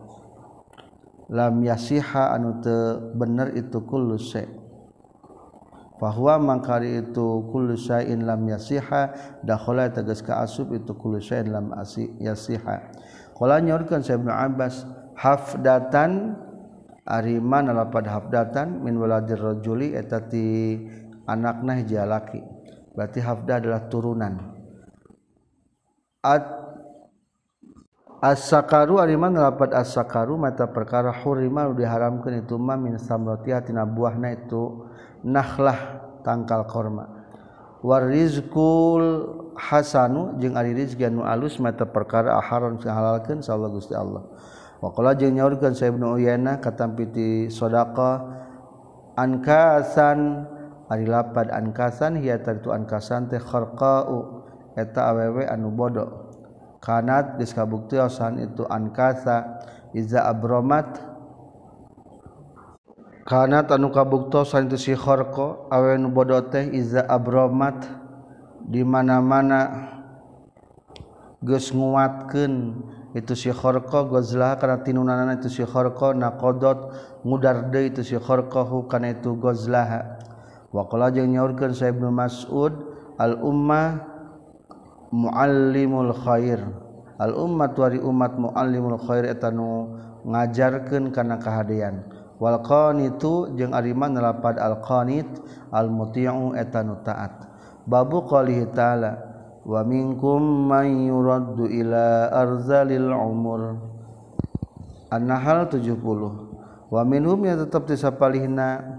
lam 1.29 1.61
yasiha 1.65 2.33
anu 2.35 2.61
teu 2.65 3.13
bener 3.17 3.53
itu 3.57 3.81
kullu 3.85 4.17
syai. 4.17 4.49
Bahwa 5.99 6.39
mangkari 6.39 7.03
itu 7.03 7.43
kullu 7.51 7.75
syai'in 7.75 8.23
lam 8.23 8.47
yasiha 8.47 9.15
dakhala 9.43 9.91
tegas 9.91 10.23
ka 10.23 10.47
asub 10.47 10.71
itu 10.71 10.95
kullu 10.95 11.19
syai'in 11.19 11.51
lam 11.51 11.75
asi 11.75 12.07
yasiha. 12.23 12.95
Qala 13.35 13.59
nyorkeun 13.63 14.03
sa 14.03 14.15
Ibnu 14.15 14.31
Abbas 14.31 14.87
hafdatan 15.19 16.39
ari 17.03 17.43
mana 17.43 17.75
lapad 17.75 18.07
hafdatan 18.07 18.83
min 18.83 18.95
waladir 18.99 19.43
rajuli 19.43 19.95
eta 19.95 20.23
ti 20.23 20.77
anakna 21.27 21.83
jalaki 21.83 22.59
berarti 22.99 23.23
hafda 23.23 23.63
adalah 23.63 23.87
turunan. 23.87 24.35
At 26.19 26.58
asakaru 28.19 28.99
ariman 28.99 29.35
rapat 29.35 29.71
asakaru 29.75 30.35
mata 30.35 30.67
perkara 30.67 31.15
hurima 31.15 31.71
diharamkan 31.71 32.43
itu 32.43 32.59
ma 32.59 32.75
min 32.75 32.99
samrotiha 32.99 33.63
tina 33.63 33.87
buahna 33.87 34.35
itu 34.35 34.87
nakhlah 35.23 36.03
tangkal 36.27 36.67
korma. 36.67 37.07
Warizkul 37.79 39.05
hasanu 39.55 40.35
jeung 40.43 40.59
ari 40.59 40.75
rizki 40.75 41.07
anu 41.07 41.23
alus 41.23 41.63
mata 41.63 41.87
perkara 41.87 42.35
aharon 42.43 42.79
halalkeun 42.83 43.39
sallallahu 43.39 43.79
gusti 43.79 43.95
Allah. 43.95 44.27
Waqala 44.83 45.15
jeung 45.15 45.39
nyaurkeun 45.39 45.75
sa 45.79 45.87
ibnu 45.87 46.19
uyana 46.19 46.59
katampi 46.59 47.07
ti 47.11 47.29
sedekah 47.51 48.35
ankasan 49.15 50.47
ari 50.91 51.07
lapad 51.07 51.51
ankasan 51.55 52.19
hiya 52.19 52.43
tartu 52.43 52.75
ankasan 52.75 53.31
teh 53.31 53.43
kharqau 53.43 54.47
eta 54.79 55.11
awewe 55.11 55.47
anu 55.47 55.71
bodoh 55.75 56.28
kanat 56.79 57.39
geus 57.39 57.53
kabuktian 57.55 58.09
itu 58.39 58.63
ankasa. 58.67 59.63
Iza 59.97 60.21
abromat. 60.29 61.01
Kanat 63.25 63.73
anu 63.73 63.89
kabuktosan 63.89 64.69
itu 64.69 64.77
si 64.77 64.93
khorko. 64.93 65.69
Awe 65.73 65.97
nu 65.97 66.13
bodo 66.13 66.37
teh 66.49 66.69
iza 66.73 67.05
abromat. 67.09 67.89
Di 68.69 68.85
mana-mana 68.85 69.89
geus 71.41 71.73
nguatkeun 71.73 72.55
itu 73.17 73.33
si 73.33 73.49
khorko. 73.49 74.13
Gozlah 74.13 74.61
kana 74.61 74.85
tinunanana 74.85 75.41
itu 75.41 75.49
si 75.49 75.65
khorko. 75.65 76.13
Naqadot 76.13 76.93
ngudar 77.25 77.73
deui 77.73 77.93
itu 77.93 78.05
si 78.05 78.17
khorko. 78.21 78.85
Kana 78.89 79.17
itu 79.17 79.37
gozlah 79.41 80.21
wa 80.69 80.85
qala 80.85 81.09
jeung 81.09 81.33
nyaurkeun 81.33 81.73
sa 81.73 81.89
Ibnu 81.89 82.13
Mas'ud 82.13 82.77
al 83.17 83.41
ummah 83.41 84.05
muallimul 85.11 86.13
Khair. 86.13 86.61
Al 87.19 87.35
ummat 87.35 87.75
wari 87.75 87.99
umat 87.99 88.39
muallimul 88.39 89.01
Khair 89.03 89.27
etanu 89.27 89.99
ngajarkan 90.23 91.11
karena 91.11 91.39
kahadean 91.39 92.07
wal 92.39 92.63
itu 93.03 93.51
jeung 93.59 93.75
Ariman 93.75 94.15
nelapad 94.15 94.59
al-qanit 94.63 95.27
al-muti'u 95.75 96.55
etanu 96.55 97.03
taat. 97.03 97.51
Babu 97.85 98.23
qalihi 98.25 98.71
ta'ala 98.71 99.13
wa 99.67 99.83
minkum 99.83 100.71
man 100.71 100.87
yuraddu 100.87 101.67
ila 101.67 102.31
arzalil 102.31 103.11
umur. 103.11 103.63
An-Nahl 105.09 105.67
70 105.73 105.99
wa 106.89 107.03
minhum 107.05 107.41
ya 107.45 107.57
tetap 107.57 107.89
disapalihna 107.89 108.98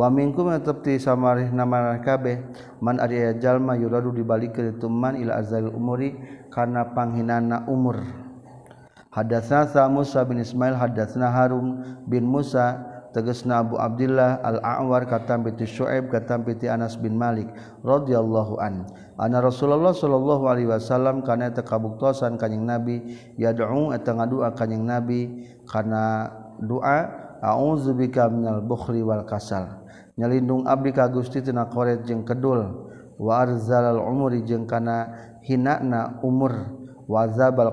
Wamingku 0.00 0.48
tetap 0.48 0.80
ti 0.80 0.96
samarih 0.96 1.52
nama 1.52 2.00
kabeh. 2.00 2.40
Man 2.80 2.96
ari 2.96 3.20
jalma 3.36 3.76
yuradu 3.76 4.16
dibalik 4.16 4.56
ke 4.56 4.72
man 4.88 5.12
ila 5.20 5.36
azalil 5.36 5.76
umuri 5.76 6.16
kana 6.48 6.96
panghinana 6.96 7.68
umur. 7.68 8.00
Hadatsna 9.12 9.68
sa 9.68 9.92
Musa 9.92 10.24
bin 10.24 10.40
Ismail 10.40 10.72
hadatsna 10.72 11.28
Harum 11.28 11.84
bin 12.08 12.24
Musa 12.24 12.80
tegasna 13.12 13.60
Abu 13.60 13.76
Abdullah 13.76 14.40
Al-A'war 14.40 15.04
katam 15.04 15.44
bi 15.44 15.52
Syu'aib 15.52 16.08
katam 16.08 16.48
bi 16.48 16.56
Anas 16.64 16.96
bin 16.96 17.20
Malik 17.20 17.52
radhiyallahu 17.84 18.56
an. 18.56 18.88
Ana 19.20 19.44
Rasulullah 19.44 19.92
sallallahu 19.92 20.48
alaihi 20.48 20.70
wasallam 20.72 21.20
kana 21.20 21.52
eta 21.52 21.60
kanjing 21.60 22.64
Nabi 22.64 23.20
yad'u 23.36 23.92
eta 23.92 24.16
kanjing 24.56 24.88
Nabi 24.88 25.44
kana 25.68 26.32
doa 26.56 27.19
auzubika 27.40 28.28
minal 28.28 28.60
bukhli 28.60 29.00
wal 29.00 29.24
kasal. 29.24 29.84
Nyalindung 30.20 30.68
abdi 30.68 30.92
ka 30.92 31.08
Gusti 31.08 31.40
tina 31.40 31.64
koret 31.72 32.04
jeung 32.04 32.28
kedul. 32.28 32.92
Wa 33.16 33.44
arzalal 33.44 34.00
umuri 34.00 34.44
jeung 34.44 34.68
kana 34.68 35.08
hinana 35.40 36.20
umur. 36.20 36.76
Wa 37.08 37.26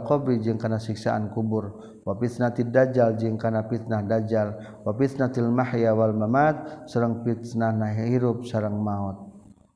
qabri 0.07 0.39
jeung 0.39 0.57
kana 0.57 0.79
siksaan 0.79 1.29
kubur. 1.35 1.99
Wa 2.07 2.15
fitnatid 2.15 2.71
dajjal 2.71 3.19
jeung 3.19 3.35
kana 3.35 3.67
fitnah 3.67 4.01
dajjal. 4.07 4.55
Wa 4.87 4.95
fitnatil 4.95 5.51
mahya 5.51 5.91
wal 5.91 6.15
mamat. 6.15 6.87
Sareng 6.87 7.27
fitnah 7.27 7.75
hirup 7.91 8.47
sareng 8.47 8.79
maut. 8.79 9.26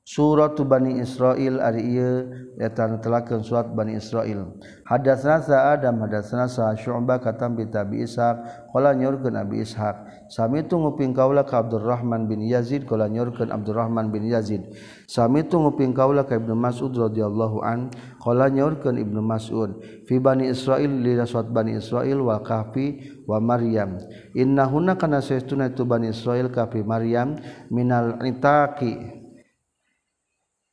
Surat 0.01 0.57
Bani 0.65 0.97
Israil 0.97 1.61
ari 1.61 1.85
ieu 1.93 2.25
eta 2.57 2.89
netelakeun 2.89 3.45
surat 3.45 3.69
Bani 3.69 4.01
Israil 4.01 4.57
hadatsna 4.89 5.71
Adam 5.77 6.01
hadatsna 6.01 6.49
Syu'bah 6.49 7.21
katam 7.21 7.53
bi 7.53 7.69
Tabi 7.69 8.01
Ishaq 8.03 8.69
qala 8.73 8.97
nyurkeun 8.97 9.37
Abi 9.37 9.61
Ishaq 9.61 10.25
sami 10.31 10.65
tu 10.65 10.81
nguping 10.81 11.13
kaula 11.13 11.45
ka 11.45 11.61
Abdurrahman 11.61 12.25
bin 12.25 12.41
Yazid 12.41 12.89
qala 12.89 13.11
nyurkeun 13.11 13.53
Abdurrahman 13.53 14.09
bin 14.09 14.25
Yazid. 14.25 14.63
Sami 15.05 15.43
tu 15.43 15.59
nguping 15.59 15.93
kaula 15.93 16.23
ka 16.23 16.39
Ibnu 16.39 16.55
Mas'ud 16.55 16.95
radhiyallahu 16.95 17.61
an 17.61 17.91
qala 18.23 18.47
nyurkeun 18.47 18.95
Ibnu 18.95 19.19
Mas'ud. 19.21 19.83
Fi 20.07 20.17
Bani 20.17 20.49
Israil 20.49 20.89
li 21.03 21.19
surat 21.27 21.51
Bani 21.51 21.77
Israil 21.77 22.17
wa 22.23 22.39
kahfi 22.41 23.21
wa 23.27 23.37
Maryam. 23.43 23.99
Innahunna 24.33 24.95
kana 24.95 25.19
saytuna 25.19 25.69
tu 25.75 25.83
Bani 25.83 26.09
Israil 26.09 26.49
kahfi 26.49 26.81
Maryam 26.81 27.37
minal 27.69 28.17
itaqi 28.23 29.20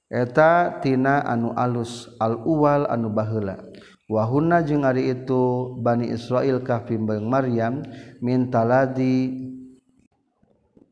etatina 0.08 1.24
anu 1.24 1.52
alus 1.52 2.08
al-uwal 2.16 2.88
anu 2.88 3.12
bahla 3.12 3.60
wahuna 4.08 4.64
jeung 4.64 4.88
hari 4.88 5.12
itu 5.12 5.76
Bani 5.84 6.08
Israil 6.08 6.64
kahfimbang 6.64 7.28
Maryam 7.28 7.84
mintaladi 8.24 9.48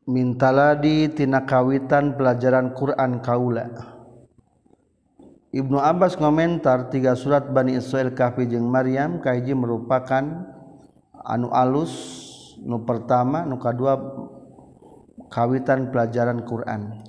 mintaladitina 0.07 1.43
kawitan 1.43 2.15
pelajaran 2.15 2.71
Quran 2.71 3.19
Kaula. 3.19 3.67
Ibnu 5.51 5.79
Abbas 5.81 6.15
komentar 6.15 6.87
tiga 6.87 7.11
surat 7.17 7.51
Bani 7.51 7.75
Israil 7.75 8.15
kahfi 8.15 8.47
jeung 8.47 8.71
Maryam 8.71 9.19
kahiji 9.19 9.51
merupakan 9.51 10.47
anu 11.27 11.51
alus 11.51 11.91
nu 12.63 12.87
pertama 12.87 13.43
nu 13.43 13.59
kedua 13.59 13.99
kawitan 15.27 15.91
pelajaran 15.91 16.45
Quran. 16.47 17.03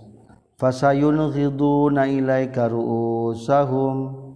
fasayun 0.59 1.31
ghiduna 1.31 2.11
ilaika 2.11 2.67
ru'usahum. 2.69 4.27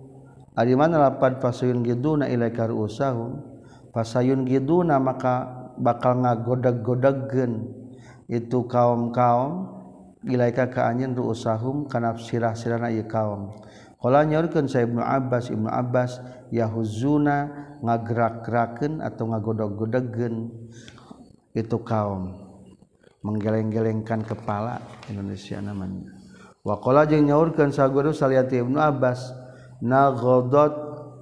Ari 0.54 0.78
mana 0.78 1.10
lapan 1.10 1.42
fasayun 1.42 1.82
ghiduna 1.82 2.30
ilaika 2.30 2.70
ru'usahum? 2.70 3.42
Fasayun 3.90 4.46
ghiduna 4.46 4.96
maka 5.02 5.50
bakal 5.76 6.22
ngagodag-godagkeun 6.22 7.68
itu 8.30 8.64
kaum-kaum 8.64 9.68
ilaika 10.24 10.70
ka 10.70 10.88
anjeun 10.88 11.12
ru'usahum 11.12 11.90
kana 11.90 12.16
sirah-sirahna 12.16 12.88
ieu 12.94 13.04
kaum. 13.04 13.52
Kala 14.02 14.26
nyaurkeun 14.26 14.66
sa 14.66 14.82
Ibnu 14.82 14.98
Abbas 14.98 15.50
Ibnu 15.54 15.70
Abbas 15.70 16.18
yahuzuna 16.50 17.50
ngagerak-gerakeun 17.82 18.98
atau 18.98 19.30
ngagodog-godegkeun 19.30 20.34
itu 21.54 21.78
kaum. 21.86 22.41
Menggeleng-gelengkan 23.22 24.26
kepala 24.26 24.82
Indonesia 25.06 25.62
namanya. 25.62 26.10
Wakola 26.62 27.06
jeung 27.06 27.26
nyaurkeun 27.26 27.74
saguru 27.74 28.14
saliati 28.14 28.62
Ibnu 28.62 28.78
Abbas 28.78 29.34
nagodot 29.82 30.74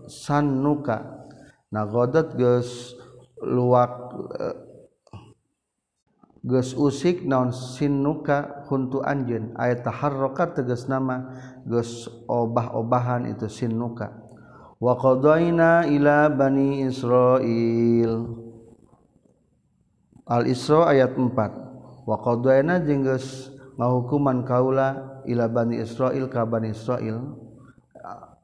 sanuka 0.04 1.28
nagodot 1.72 2.36
geus 2.36 2.92
luak 3.40 3.92
eh, 4.36 4.56
geus 6.44 6.76
usik 6.76 7.24
naon 7.24 7.52
sinuka 7.56 8.68
huntu 8.68 9.00
anjeun. 9.00 9.56
Aya 9.56 9.80
taharrokat 9.80 10.60
tegas 10.60 10.88
nama 10.88 11.32
geus 11.64 12.08
obah-obahan 12.28 13.28
itu 13.28 13.48
sinuka 13.48 14.12
wa 14.80 14.96
qadaina 14.96 15.88
ila 15.88 16.32
bani 16.32 16.84
Israil. 16.84 18.48
Al-Isra 20.30 20.94
ayat 20.94 21.18
4 21.18 21.69
waqna 22.10 22.82
jengges 22.82 23.54
ngahukuman 23.78 24.42
kaula 24.42 25.22
ila 25.30 25.46
Bani 25.46 25.78
Israil 25.78 26.26
ka 26.26 26.42
Bani 26.42 26.74
Israil. 26.74 27.22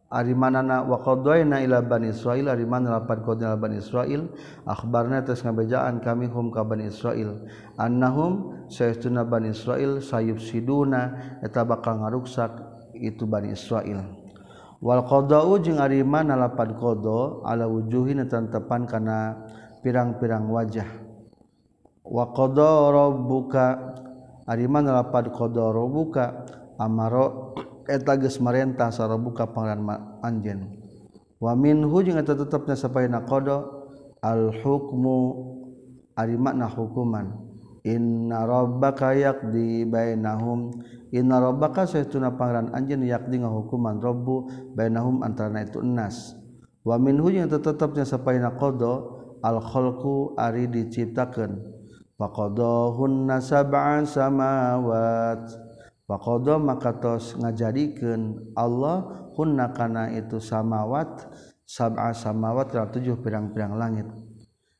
Arimanana 0.06 0.86
waqna 0.86 1.66
ila 1.66 1.82
Bani 1.82 2.14
Israil 2.14 2.46
ariman 2.46 2.86
lapan 2.86 3.26
kodna 3.26 3.58
Bani 3.58 3.82
Israil. 3.82 4.30
Akhbarna 4.62 5.26
terus 5.26 5.42
ngabejaan 5.42 5.98
kami 5.98 6.30
hum 6.30 6.54
ka 6.54 6.62
Bani 6.62 6.86
Israil. 6.86 7.42
Annahum 7.74 8.54
saytuna 8.70 9.26
Bani 9.26 9.50
Israil 9.50 9.98
sayub 9.98 10.38
siduna 10.38 11.36
eta 11.42 11.66
bakal 11.66 12.06
ngaruksak 12.06 12.54
itu 12.94 13.26
Bani 13.26 13.50
Israil. 13.52 13.98
Wal 14.78 15.02
qada'u 15.02 15.58
jeung 15.58 15.82
ariman 15.82 16.30
lapan 16.30 16.78
qada 16.78 17.42
ala 17.42 17.66
wujuhin 17.66 18.22
tantepan 18.30 18.86
kana 18.86 19.42
pirang-pirang 19.82 20.46
wajah. 20.46 21.05
wa 22.06 22.30
qada 22.30 22.94
rabbuka 22.94 23.64
ari 24.46 24.70
mana 24.70 25.02
lapad 25.02 25.30
qada 25.34 25.74
rabbuka 25.74 26.46
amaro 26.78 27.54
eta 27.86 28.14
geus 28.18 28.38
marentah 28.42 28.90
sarabuka 28.94 29.50
pangaran 29.50 30.18
anjeun. 30.22 30.70
Wa 31.42 31.52
minhu 31.54 32.02
jeung 32.02 32.18
eta 32.18 32.34
tetepna 32.34 32.74
sapaina 32.78 33.22
qada 33.26 33.62
al 34.22 34.50
hukmu 34.62 35.18
ari 36.14 36.38
makna 36.38 36.70
hukuman. 36.70 37.42
Inna 37.86 38.42
rabbaka 38.42 39.14
yaqdi 39.14 39.86
bainahum 39.86 40.74
inna 41.14 41.38
rabbaka 41.38 41.86
saytuna 41.86 42.34
pangeran 42.34 42.74
anjeun 42.74 43.06
yaqdi 43.06 43.38
ngahukuman 43.46 44.02
rabbu 44.02 44.50
bainahum 44.74 45.22
antara 45.22 45.62
itu 45.62 45.78
enas 45.78 46.34
wa 46.82 46.98
minhu 46.98 47.30
jeung 47.30 47.46
tetepna 47.46 48.02
sapaina 48.02 48.58
qada 48.58 49.06
al 49.42 49.62
khalqu 49.62 50.34
ari 50.34 50.66
diciptakeun. 50.66 51.75
faqadahunna 52.16 53.40
sab'an 53.40 54.04
samawat. 54.08 55.44
Faqada 56.06 56.54
maka 56.62 56.94
tos 57.02 57.34
ngajadikeun 57.34 58.54
Allah 58.54 59.26
hunna 59.34 59.74
kana 59.74 60.14
itu 60.14 60.38
samawat 60.38 61.26
sab'a 61.66 62.14
samawat 62.14 62.70
kana 62.70 62.86
tujuh 62.94 63.18
pirang-pirang 63.18 63.74
langit. 63.74 64.06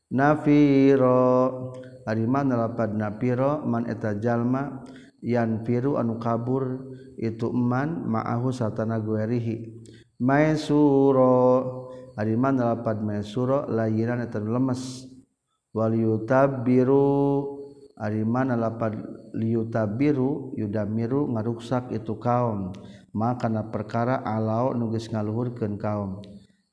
Nafiro 0.07 1.75
ari 2.07 2.23
mana 2.23 2.55
lapad 2.55 2.95
nafiro 2.95 3.59
man 3.67 3.91
eta 3.91 4.15
jalma 4.15 4.87
yan 5.19 5.67
piru 5.67 5.99
anu 5.99 6.15
kabur 6.15 6.95
itu 7.19 7.51
man 7.51 8.07
ma'ahu 8.07 8.47
satana 8.55 9.03
guerihi 9.03 9.83
maisuro 10.23 11.35
ari 12.15 12.39
mana 12.39 12.71
lapad 12.71 13.03
maisuro 13.03 13.67
layiran 13.67 14.23
eta 14.23 14.39
lemes. 14.39 15.06
Waliuta 15.77 16.49
biru 16.65 17.53
Arimana 17.97 18.53
lapad 18.53 18.93
liuta 19.33 19.89
biru 19.89 20.53
yudamiru 20.53 21.33
ngaruksak 21.33 21.89
itu 21.93 22.17
kaum. 22.21 22.69
Maka 23.13 23.49
na 23.49 23.65
perkara 23.65 24.21
alau 24.21 24.73
nugis 24.77 25.09
ngaluhurkeun 25.09 25.81
kaum. 25.81 26.21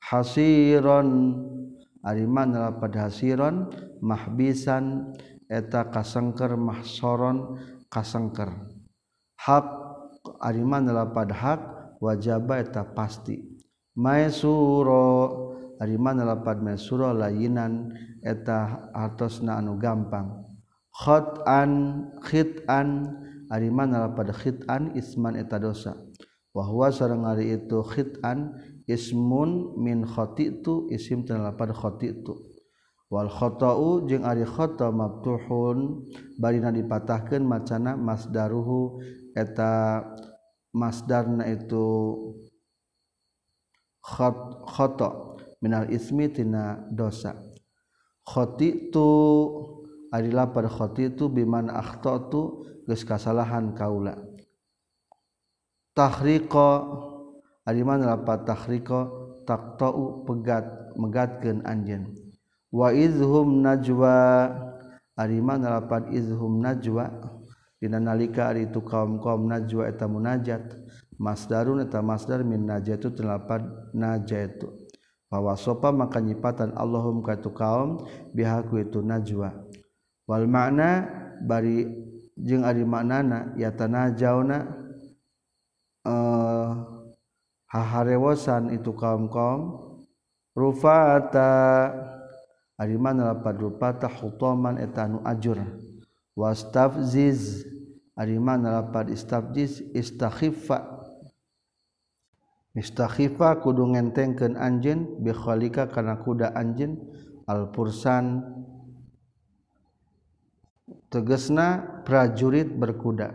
Hasiron 0.01 1.09
Arimana 2.05 2.69
lapad 2.69 2.93
hasiron? 2.93 3.73
Mahbisan 4.05 5.17
eta 5.49 5.89
kasengker 5.89 6.53
mahsoron 6.53 7.57
kasengker. 7.89 8.53
Hak 9.41 9.65
Arimana 10.41 10.93
lapad 10.93 11.33
hak? 11.33 11.61
Wajaba 11.97 12.61
eta 12.61 12.85
pasti. 12.85 13.41
Maesuro 13.97 15.54
ari 15.81 15.97
mana 15.99 16.23
lapad 16.23 16.61
mesura 16.61 17.11
layinan 17.11 17.91
eta 18.23 18.89
hartosna 18.93 19.59
anu 19.59 19.75
gampang. 19.79 20.45
Khat'an 20.95 21.71
khit'an 22.23 23.09
ari 23.51 23.67
mana 23.67 24.07
lapad 24.07 24.31
khit'an 24.31 24.95
isman 24.95 25.35
eta 25.35 25.59
dosa. 25.59 25.95
Wa 26.55 26.63
huwa 26.63 26.87
sareng 26.87 27.27
ari 27.27 27.51
itu 27.59 27.83
khit'an 27.83 28.55
ismun 28.87 29.75
min 29.81 30.05
khati'tu 30.07 30.87
isim 30.93 31.25
tina 31.25 31.51
lapad 31.51 31.73
khati'tu 31.75 32.55
wal 33.09 33.29
khata'u 33.29 34.09
jeung 34.09 34.25
ari 34.25 34.45
khata' 34.45 34.89
maftuhun 34.89 36.09
barina 36.41 36.73
dipatahkeun 36.73 37.45
macana 37.45 37.93
masdaruhu 37.93 38.97
eta 39.37 40.01
masdarna 40.73 41.45
itu 41.45 41.85
khat 44.01 44.37
khata' 44.65 45.34
minal 45.61 45.87
ismi 45.91 46.31
tina 46.31 46.83
dosa. 46.91 47.35
Khoti 48.25 48.89
tu 48.89 49.07
adalah 50.09 50.49
pada 50.49 50.69
khoti 50.71 51.13
tu 51.13 51.29
biman 51.29 51.69
akhto 51.69 52.13
tu 52.31 52.41
geus 52.89 53.05
kasalahan 53.05 53.75
kaula. 53.77 54.17
Tahriqo 55.95 56.69
adiman 57.63 58.03
lapat 58.03 58.43
tahriqa 58.49 58.99
taqta'u 59.45 60.25
pegat 60.27 60.65
megatkeun 60.97 61.63
anjeun. 61.63 62.11
Wa 62.73 62.91
izhum 62.91 63.63
najwa 63.63 64.51
ariman 65.15 65.63
lapat 65.63 66.11
izhum 66.11 66.59
najwa. 66.59 67.09
Dina 67.79 68.01
nalika 68.01 68.49
ari 68.49 68.71
tu 68.71 68.81
kaum-kaum 68.81 69.45
najwa 69.45 69.87
eta 69.87 70.09
munajat. 70.09 70.73
Masdarun 71.15 71.79
eta 71.79 72.03
masdar 72.03 72.43
min 72.43 72.67
najatu 72.67 73.07
telapan 73.15 73.71
najatu 73.95 74.84
bahwa 75.27 75.57
sopa 75.57 75.91
maka 75.91 76.21
nyipatan 76.21 76.71
Allahum 76.77 77.19
katu 77.25 77.51
kaum 77.51 78.05
bihaku 78.31 78.85
itu 78.85 79.01
najwa. 79.01 79.51
Wal 80.29 80.47
makna 80.47 81.05
bari 81.43 81.85
jeung 82.39 82.63
ari 82.63 82.87
maknana 82.87 83.53
ya 83.59 83.73
tanajauna 83.73 84.57
eh 86.05 86.69
haharewosan 87.67 88.71
itu 88.71 88.95
kaum-kaum. 88.95 89.83
Rufata 90.55 91.91
ari 92.79 92.95
mana 92.95 93.35
lapad 93.35 93.59
rufata 93.59 94.07
hutaman 94.07 94.79
eta 94.79 95.03
anu 95.03 95.19
ajur. 95.27 95.59
Wastafziz 96.31 97.67
ari 98.15 98.39
mana 98.39 98.79
lapad 98.79 99.11
istafziz 99.11 99.83
istakhiffa. 99.91 100.94
Istahifa 102.75 103.63
kudu 103.63 103.95
ngentengkeun 103.95 104.59
anjeun 104.59 105.23
bikhalika 105.23 105.87
kana 105.87 106.19
kuda 106.19 106.51
anjeun 106.51 106.99
alpursan 107.47 108.43
tegesna 111.07 112.03
prajurit 112.03 112.67
berkuda. 112.67 113.31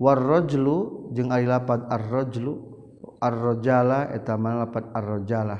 Warrajlu 0.00 1.12
jeung 1.12 1.28
ari 1.30 1.44
lapat 1.44 1.84
arrajlu 1.84 2.58
arrojala 3.20 4.08
eta 4.10 4.40
mana 4.40 4.64
lapat 4.66 4.88
arrojala 4.96 5.58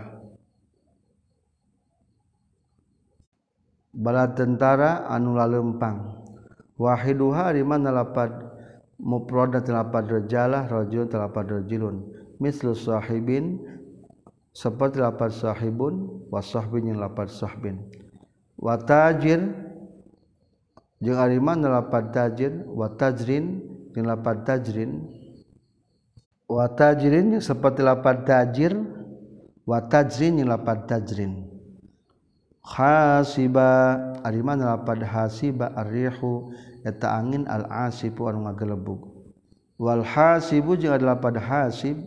bala 3.92 4.24
tentara 4.32 5.04
anu 5.12 5.36
lalempang. 5.36 6.16
Wahiduha 6.80 7.52
ari 7.52 7.60
mana 7.60 7.92
lapat 7.92 8.32
mufradat 8.96 9.68
lapat 9.68 10.08
rajalah 10.08 10.64
rajul 10.66 11.04
lapat 11.12 11.60
rajulun 11.60 12.21
mislu 12.42 12.74
sahibin 12.74 13.62
seperti 14.50 14.98
lapan 14.98 15.30
sahibun 15.30 16.26
wa 16.26 16.42
sahbin 16.42 16.90
yang 16.90 16.98
lapan 16.98 17.30
sahbin. 17.30 17.78
Watajir 18.58 19.38
jeung 20.98 21.18
ari 21.18 21.38
mana 21.38 21.82
lapan 21.82 22.10
tajir 22.10 22.66
Watajrin 22.66 23.62
yang 23.94 24.06
lapan 24.10 24.42
tajrin. 24.42 25.06
Watajrin 26.50 27.38
yang 27.38 27.42
seperti 27.42 27.80
lapan 27.86 28.26
tajir 28.26 28.74
Watajrin 29.62 30.42
yang 30.42 30.50
lapan 30.50 30.82
tajrin. 30.90 31.32
Hasiba 32.62 33.98
ari 34.22 34.42
mana 34.42 34.74
lapan 34.78 35.02
hasiba 35.02 35.70
arrihu 35.74 36.54
eta 36.82 37.14
angin 37.14 37.46
al 37.46 37.66
asifu 37.66 38.26
anu 38.30 38.46
ngagelebug 38.46 39.12
wal 39.82 40.06
hasibu 40.06 40.78
jeung 40.78 40.94
ada 40.94 41.14
lapan 41.14 41.42
hasib 41.42 41.98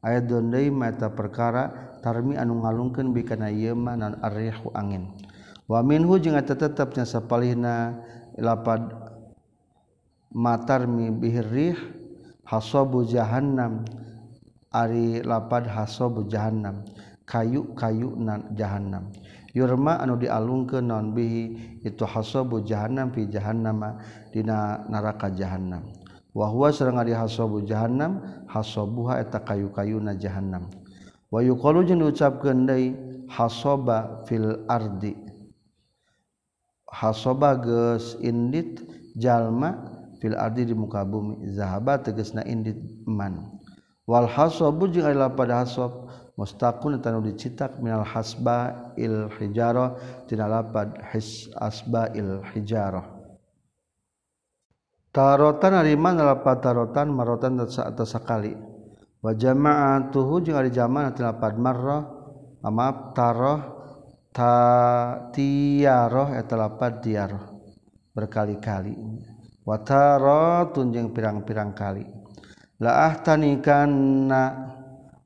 ayat 0.00 0.28
donai 0.28 0.72
mata 0.72 1.12
perkara 1.12 1.96
tarmi 2.00 2.36
anu 2.36 2.64
ngalungkeun 2.64 3.12
bikana 3.12 3.52
ieu 3.52 3.76
mah 3.76 3.96
naon 3.96 4.16
angin. 4.74 5.12
Wa 5.70 5.84
minhu 5.86 6.18
tetapnya 6.18 7.06
eta 7.06 7.14
sapalihna 7.14 8.02
lapad 8.40 8.90
matarmi 10.34 11.14
bihirrih 11.14 11.78
hasabu 12.42 13.06
jahannam 13.06 13.86
ari 14.74 15.22
lapad 15.22 15.70
hasabu 15.70 16.26
jahannam 16.26 16.82
kayu 17.22 17.70
kayu 17.78 18.18
nan 18.18 18.50
jahannam. 18.58 19.14
Yurma 19.50 19.98
anu 19.98 20.14
dialungkeun 20.18 20.90
naon 20.90 21.10
bihi 21.14 21.78
itu 21.82 22.02
hasabu 22.06 22.62
jahannam 22.62 23.10
fi 23.14 23.26
jahannama 23.26 23.98
dina 24.34 24.86
neraka 24.86 25.30
jahannam. 25.30 25.99
wahwa 26.34 26.70
serang 26.70 26.98
ari 26.98 27.14
hasobu 27.14 27.62
jahannam 27.66 28.22
hasobuha 28.46 29.18
eta 29.20 29.42
kayu-kayuna 29.42 30.14
jahannam. 30.18 30.70
Wa 31.30 31.42
yuqalu 31.46 31.86
jeung 31.86 32.02
diucapkeun 32.02 32.66
deui 32.66 32.98
hasaba 33.30 34.26
fil 34.26 34.66
ardi. 34.66 35.14
Hasaba 36.90 37.54
geus 37.54 38.18
indit 38.18 38.82
jalma 39.14 39.78
fil 40.18 40.34
ardi 40.34 40.66
di 40.66 40.74
muka 40.74 41.06
bumi. 41.06 41.54
Zahaba 41.54 42.02
tegasna 42.02 42.42
indit 42.42 42.78
man. 43.06 43.62
Wal 44.10 44.26
hasobu 44.26 44.90
jeung 44.90 45.06
adalah 45.06 45.30
pada 45.38 45.62
hasab 45.62 46.10
mustaqun 46.34 46.98
tanu 46.98 47.22
dicitak 47.22 47.78
minal 47.78 48.02
hasba 48.02 48.90
il 48.98 49.30
hijarah. 49.38 49.94
Tina 50.26 50.50
lapad 50.50 50.98
his 51.14 51.46
asba 51.62 52.10
il 52.18 52.42
hijarah. 52.50 53.19
tarotan 55.10 55.74
hariman 55.74 56.18
lapat 56.18 56.62
tarotan 56.62 57.10
marotan 57.10 57.58
atas 57.62 58.10
sekali. 58.10 58.54
Wa 59.20 59.36
jama'atuhu 59.36 60.40
jeung 60.40 60.56
ari 60.56 60.72
jama'an 60.72 61.12
lapat 61.12 61.54
marrah 61.60 62.08
maaf 62.64 63.12
taroh 63.12 63.60
ta 64.32 64.56
tiaroh 65.34 66.32
eta 66.32 66.54
lapat 66.56 67.04
diaroh 67.04 67.44
berkali-kali. 68.16 68.96
Wataroh 69.60 70.72
tunjeng 70.72 71.12
pirang-pirang 71.12 71.76
kali. 71.76 72.02
La 72.80 73.12
ahtanikanna 73.12 74.42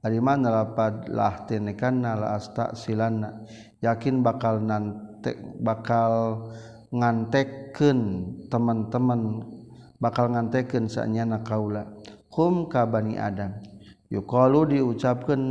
ari 0.02 0.18
mana 0.18 0.50
na 0.50 0.88
lahtinikanna 1.06 2.18
la 2.18 2.36
silan, 2.74 3.24
yakin 3.78 4.20
bakal 4.20 4.58
nantek 4.58 5.38
bakal 5.62 6.44
ngantekkeun 6.90 8.00
teman-teman 8.50 9.53
bakal 9.98 10.32
ngantekeun 10.32 10.90
sanyana 10.90 11.42
kaula. 11.42 11.86
Kum 12.30 12.66
ka 12.66 12.86
bani 12.86 13.14
adam. 13.18 13.54
Yuqalu 14.10 14.78
diucapkeun 14.78 15.42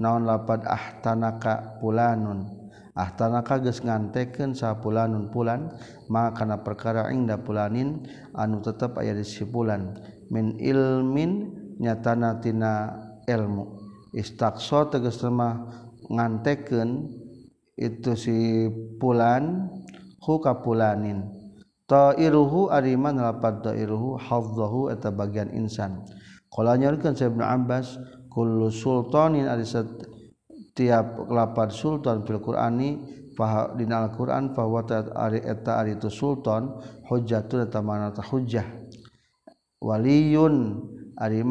naon 0.00 0.24
lapad 0.24 0.64
ahtanaka 0.64 1.80
pulanun? 1.80 2.48
Ahtanaka 2.92 3.56
geus 3.64 3.80
ngantekeun 3.80 4.52
sa 4.52 4.76
pulanun 4.76 5.32
pulan 5.32 5.72
maka 6.12 6.44
kana 6.44 6.60
perkara 6.60 7.08
indah 7.08 7.40
pulanin 7.40 8.04
anu 8.36 8.60
tetep 8.60 9.00
aya 9.00 9.16
di 9.16 9.24
sipulan. 9.24 9.96
Min 10.28 10.60
ilmin 10.60 11.56
nyatana 11.80 12.40
tina 12.40 12.92
ilmu. 13.24 13.80
Istakso 14.12 14.92
tegas 14.92 15.24
mah 15.24 15.72
nganteken 16.12 17.08
itu 17.80 18.12
si 18.12 18.68
pulan 19.00 19.72
hu 20.20 20.36
kapulanin 20.36 21.41
ta'iruhu 21.92 22.72
ariman 22.72 23.20
lapad 23.20 23.60
ta'iruhu 23.60 24.16
hafzahu 24.16 24.88
eta 24.88 25.12
bagian 25.12 25.52
insan. 25.52 26.00
Qala 26.48 26.80
nyarikeun 26.80 27.12
Ibnu 27.12 27.44
Abbas 27.44 28.00
kullu 28.32 28.72
sultanin 28.72 29.44
ari 29.44 29.68
setiap 29.68 31.28
lapad 31.28 31.68
sultan 31.68 32.24
fil 32.24 32.40
Qur'ani 32.40 32.96
fa 33.36 33.76
dina 33.76 34.08
Al-Qur'an 34.08 34.56
fa 34.56 34.64
wa 34.64 34.80
ari 35.28 35.44
eta 35.44 35.76
ari 35.76 36.00
itu 36.00 36.08
sultan 36.08 36.80
hujjatun 37.12 37.68
eta 37.68 37.84
mana 37.84 38.08
hujjah. 38.16 38.64
Waliyun 39.84 40.80
ari 41.20 41.44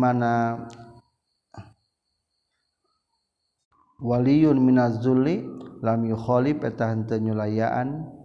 waliyun 4.01 4.57
minazulli 4.57 5.45
lam 5.85 6.09
yukhalif 6.09 6.65
eta 6.65 6.89
henteu 6.89 7.21
nyulayaan 7.21 8.20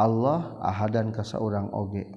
Allah 0.00 0.56
ahadan 0.64 1.12
ka 1.12 1.20
saurang 1.20 1.68
oge. 1.76 2.08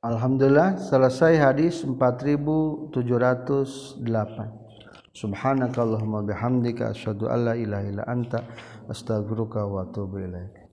Alhamdulillah 0.00 0.80
selesai 0.80 1.36
hadis 1.36 1.84
4708 1.84 4.64
Subhanakallahumma 5.14 6.26
bihamdika 6.26 6.90
asyhadu 6.90 7.30
alla 7.30 7.54
ilaha 7.54 7.86
illa 7.86 8.02
anta 8.10 8.42
astaghfiruka 8.90 9.62
wa 9.62 9.86
atubu 9.86 10.18
ilaik. 10.24 10.63